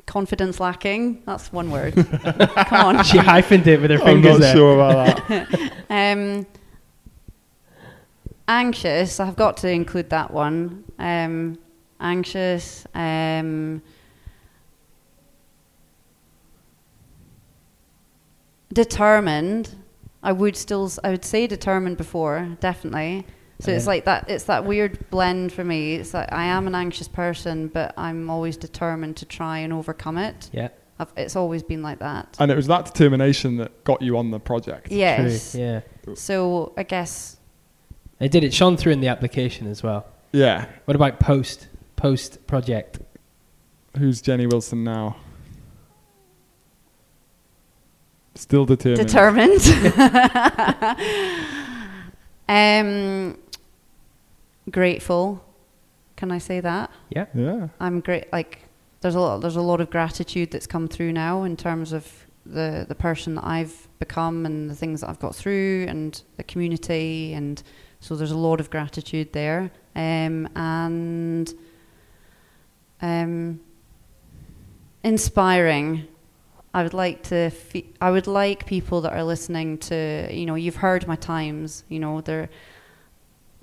[0.05, 1.23] confidence lacking.
[1.25, 1.93] That's one word.
[1.95, 3.03] Come on.
[3.03, 4.35] She hyphened it with her fingers.
[4.35, 4.55] I'm not there.
[4.55, 5.73] sure about that.
[5.89, 6.47] Um,
[8.47, 9.19] anxious.
[9.19, 10.83] I've got to include that one.
[10.99, 11.57] Um,
[11.99, 12.85] anxious.
[12.95, 13.81] Um,
[18.71, 19.75] determined.
[20.21, 20.85] I would still.
[20.85, 23.25] s- I would say determined before, definitely.
[23.63, 24.29] So it's like that.
[24.29, 25.95] It's that weird blend for me.
[25.95, 30.17] It's like I am an anxious person, but I'm always determined to try and overcome
[30.17, 30.49] it.
[30.51, 30.69] Yeah.
[30.99, 32.35] I've, it's always been like that.
[32.39, 34.91] and it was that determination that got you on the project.
[34.91, 35.53] Yes.
[35.53, 35.61] True.
[35.61, 35.81] Yeah.
[36.15, 37.37] So I guess
[38.19, 40.05] I did it shone through in the application as well.
[40.31, 40.65] Yeah.
[40.85, 42.99] What about post post project?
[43.97, 45.15] Who's Jenny Wilson now?
[48.35, 49.07] Still determined.
[49.07, 49.61] determined.
[52.49, 53.37] um,
[54.69, 55.43] grateful.
[56.15, 56.91] Can I say that?
[57.09, 57.25] Yeah.
[57.33, 57.69] yeah.
[57.79, 58.31] I'm great.
[58.31, 58.63] Like,
[59.01, 59.41] there's a lot.
[59.41, 62.11] There's a lot of gratitude that's come through now in terms of
[62.45, 66.43] the the person that I've become and the things that I've got through and the
[66.43, 67.63] community and
[68.03, 69.71] so there's a lot of gratitude there.
[69.95, 71.53] Um, and
[73.01, 73.61] um,
[75.03, 76.07] inspiring.
[76.73, 77.49] I would like to.
[77.49, 80.27] Fe- I would like people that are listening to.
[80.31, 81.85] You know, you've heard my times.
[81.87, 82.49] You know, they're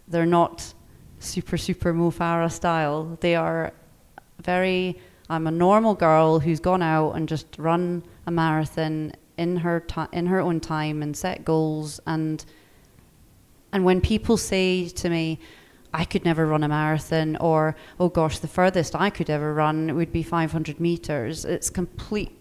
[0.08, 0.72] they're not
[1.20, 3.16] super super Mo Farah style.
[3.20, 3.72] They are
[4.42, 4.98] very.
[5.28, 10.26] I'm a normal girl who's gone out and just run a marathon in her in
[10.26, 12.44] her own time and set goals and
[13.72, 15.38] and when people say to me,
[15.92, 19.94] I could never run a marathon, or oh gosh, the furthest I could ever run
[19.96, 22.36] would be 500 meters, it's complete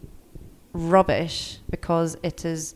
[0.74, 2.76] rubbish because it is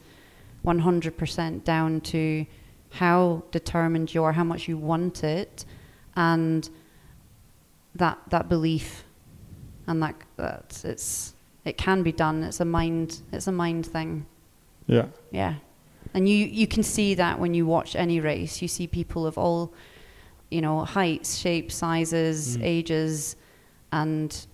[0.65, 2.45] 100% down to
[2.91, 5.65] how determined you are, how much you want it,
[6.15, 6.69] and
[7.95, 9.03] that that belief,
[9.87, 11.33] and that that it's
[11.65, 12.43] it can be done.
[12.43, 13.21] It's a mind.
[13.31, 14.25] It's a mind thing.
[14.87, 15.05] Yeah.
[15.31, 15.55] Yeah.
[16.13, 18.61] And you, you can see that when you watch any race.
[18.61, 19.73] You see people of all,
[20.51, 22.63] you know, heights, shapes, sizes, Mm.
[22.63, 23.35] ages,
[23.91, 24.45] and,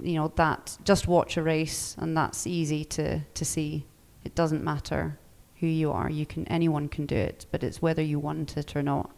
[0.00, 3.86] you know, that just watch a race and that's easy to, to see.
[4.24, 5.18] It doesn't matter
[5.56, 6.10] who you are.
[6.10, 9.10] You can anyone can do it, but it's whether you want it or not.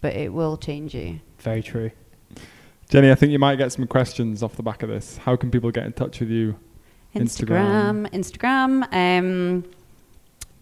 [0.00, 1.20] But it will change you.
[1.38, 1.90] Very true.
[2.88, 5.18] Jenny, I think you might get some questions off the back of this.
[5.18, 6.56] How can people get in touch with you?
[7.14, 8.08] Instagram.
[8.08, 8.82] Instagram.
[8.90, 9.18] Instagram.
[9.18, 9.64] Um,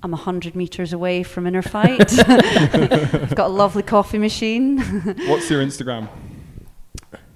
[0.03, 2.13] I'm 100 meters away from Inner Fight.
[2.29, 4.79] I've got a lovely coffee machine.
[5.27, 6.09] What's your Instagram?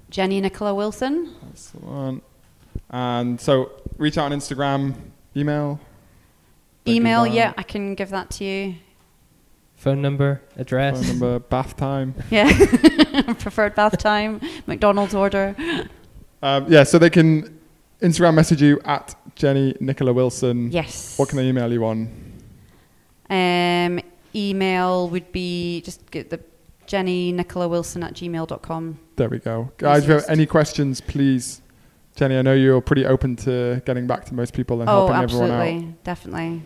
[0.09, 1.33] Jenny Nicola Wilson.
[1.43, 2.21] That's the one.
[2.89, 4.93] And so reach out on Instagram,
[5.35, 5.79] email.
[6.87, 8.75] Email, yeah, I can give that to you.
[9.75, 10.99] Phone number, address.
[10.99, 12.15] Phone number, bath time.
[12.29, 13.33] Yeah.
[13.39, 15.55] Preferred bath time, McDonald's order.
[16.41, 17.59] Um, yeah, so they can
[18.01, 20.71] Instagram message you at Jenny Nicola Wilson.
[20.71, 21.17] Yes.
[21.17, 22.09] What can they email you on?
[23.29, 23.99] Um,
[24.35, 26.39] email would be just get the
[26.85, 28.99] Jenny Nicola Wilson at gmail.com.
[29.15, 29.71] There we go.
[29.77, 31.61] Guys, if you have any questions, please
[32.15, 35.23] Jenny, I know you're pretty open to getting back to most people and oh, helping
[35.23, 35.59] everyone out.
[35.59, 36.61] Oh, absolutely, definitely.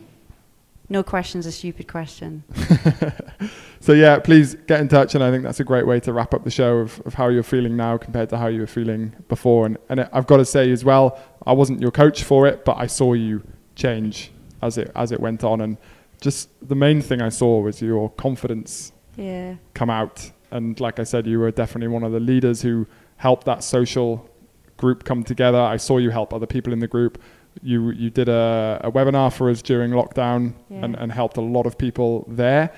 [0.89, 2.43] No question's a stupid question.
[3.79, 6.33] so yeah, please get in touch, and I think that's a great way to wrap
[6.33, 9.13] up the show of, of how you're feeling now compared to how you were feeling
[9.27, 9.65] before.
[9.65, 12.63] And and it, I've got to say as well, I wasn't your coach for it,
[12.65, 13.43] but I saw you
[13.75, 14.31] change
[14.61, 15.77] as it as it went on, and
[16.21, 19.55] just the main thing I saw was your confidence Yeah.
[19.73, 20.31] come out.
[20.51, 24.29] And like I said, you were definitely one of the leaders who helped that social
[24.77, 25.59] group come together.
[25.59, 27.21] I saw you help other people in the group.
[27.61, 30.85] You you did a, a webinar for us during lockdown Yeah.
[30.85, 32.71] and, and helped a lot of people there.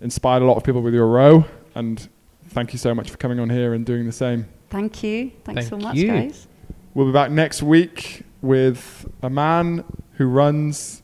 [0.00, 1.44] Inspired a lot of people with your row.
[1.74, 2.08] And
[2.48, 4.46] thank you so much for coming on here and doing the same.
[4.70, 5.32] Thank you.
[5.44, 6.08] Thanks so much, you.
[6.08, 6.46] guys.
[6.94, 11.02] We'll be back next week with a man who runs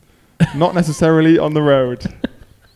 [0.54, 2.04] not necessarily on the road.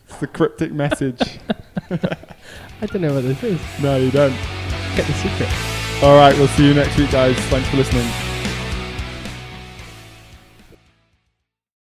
[0.07, 1.39] It's the cryptic message.
[1.89, 3.59] I don't know what this is.
[3.81, 4.35] No, you don't.
[4.95, 5.49] Get the secret.
[6.03, 7.35] All right, we'll see you next week, guys.
[7.47, 8.34] Thanks for listening.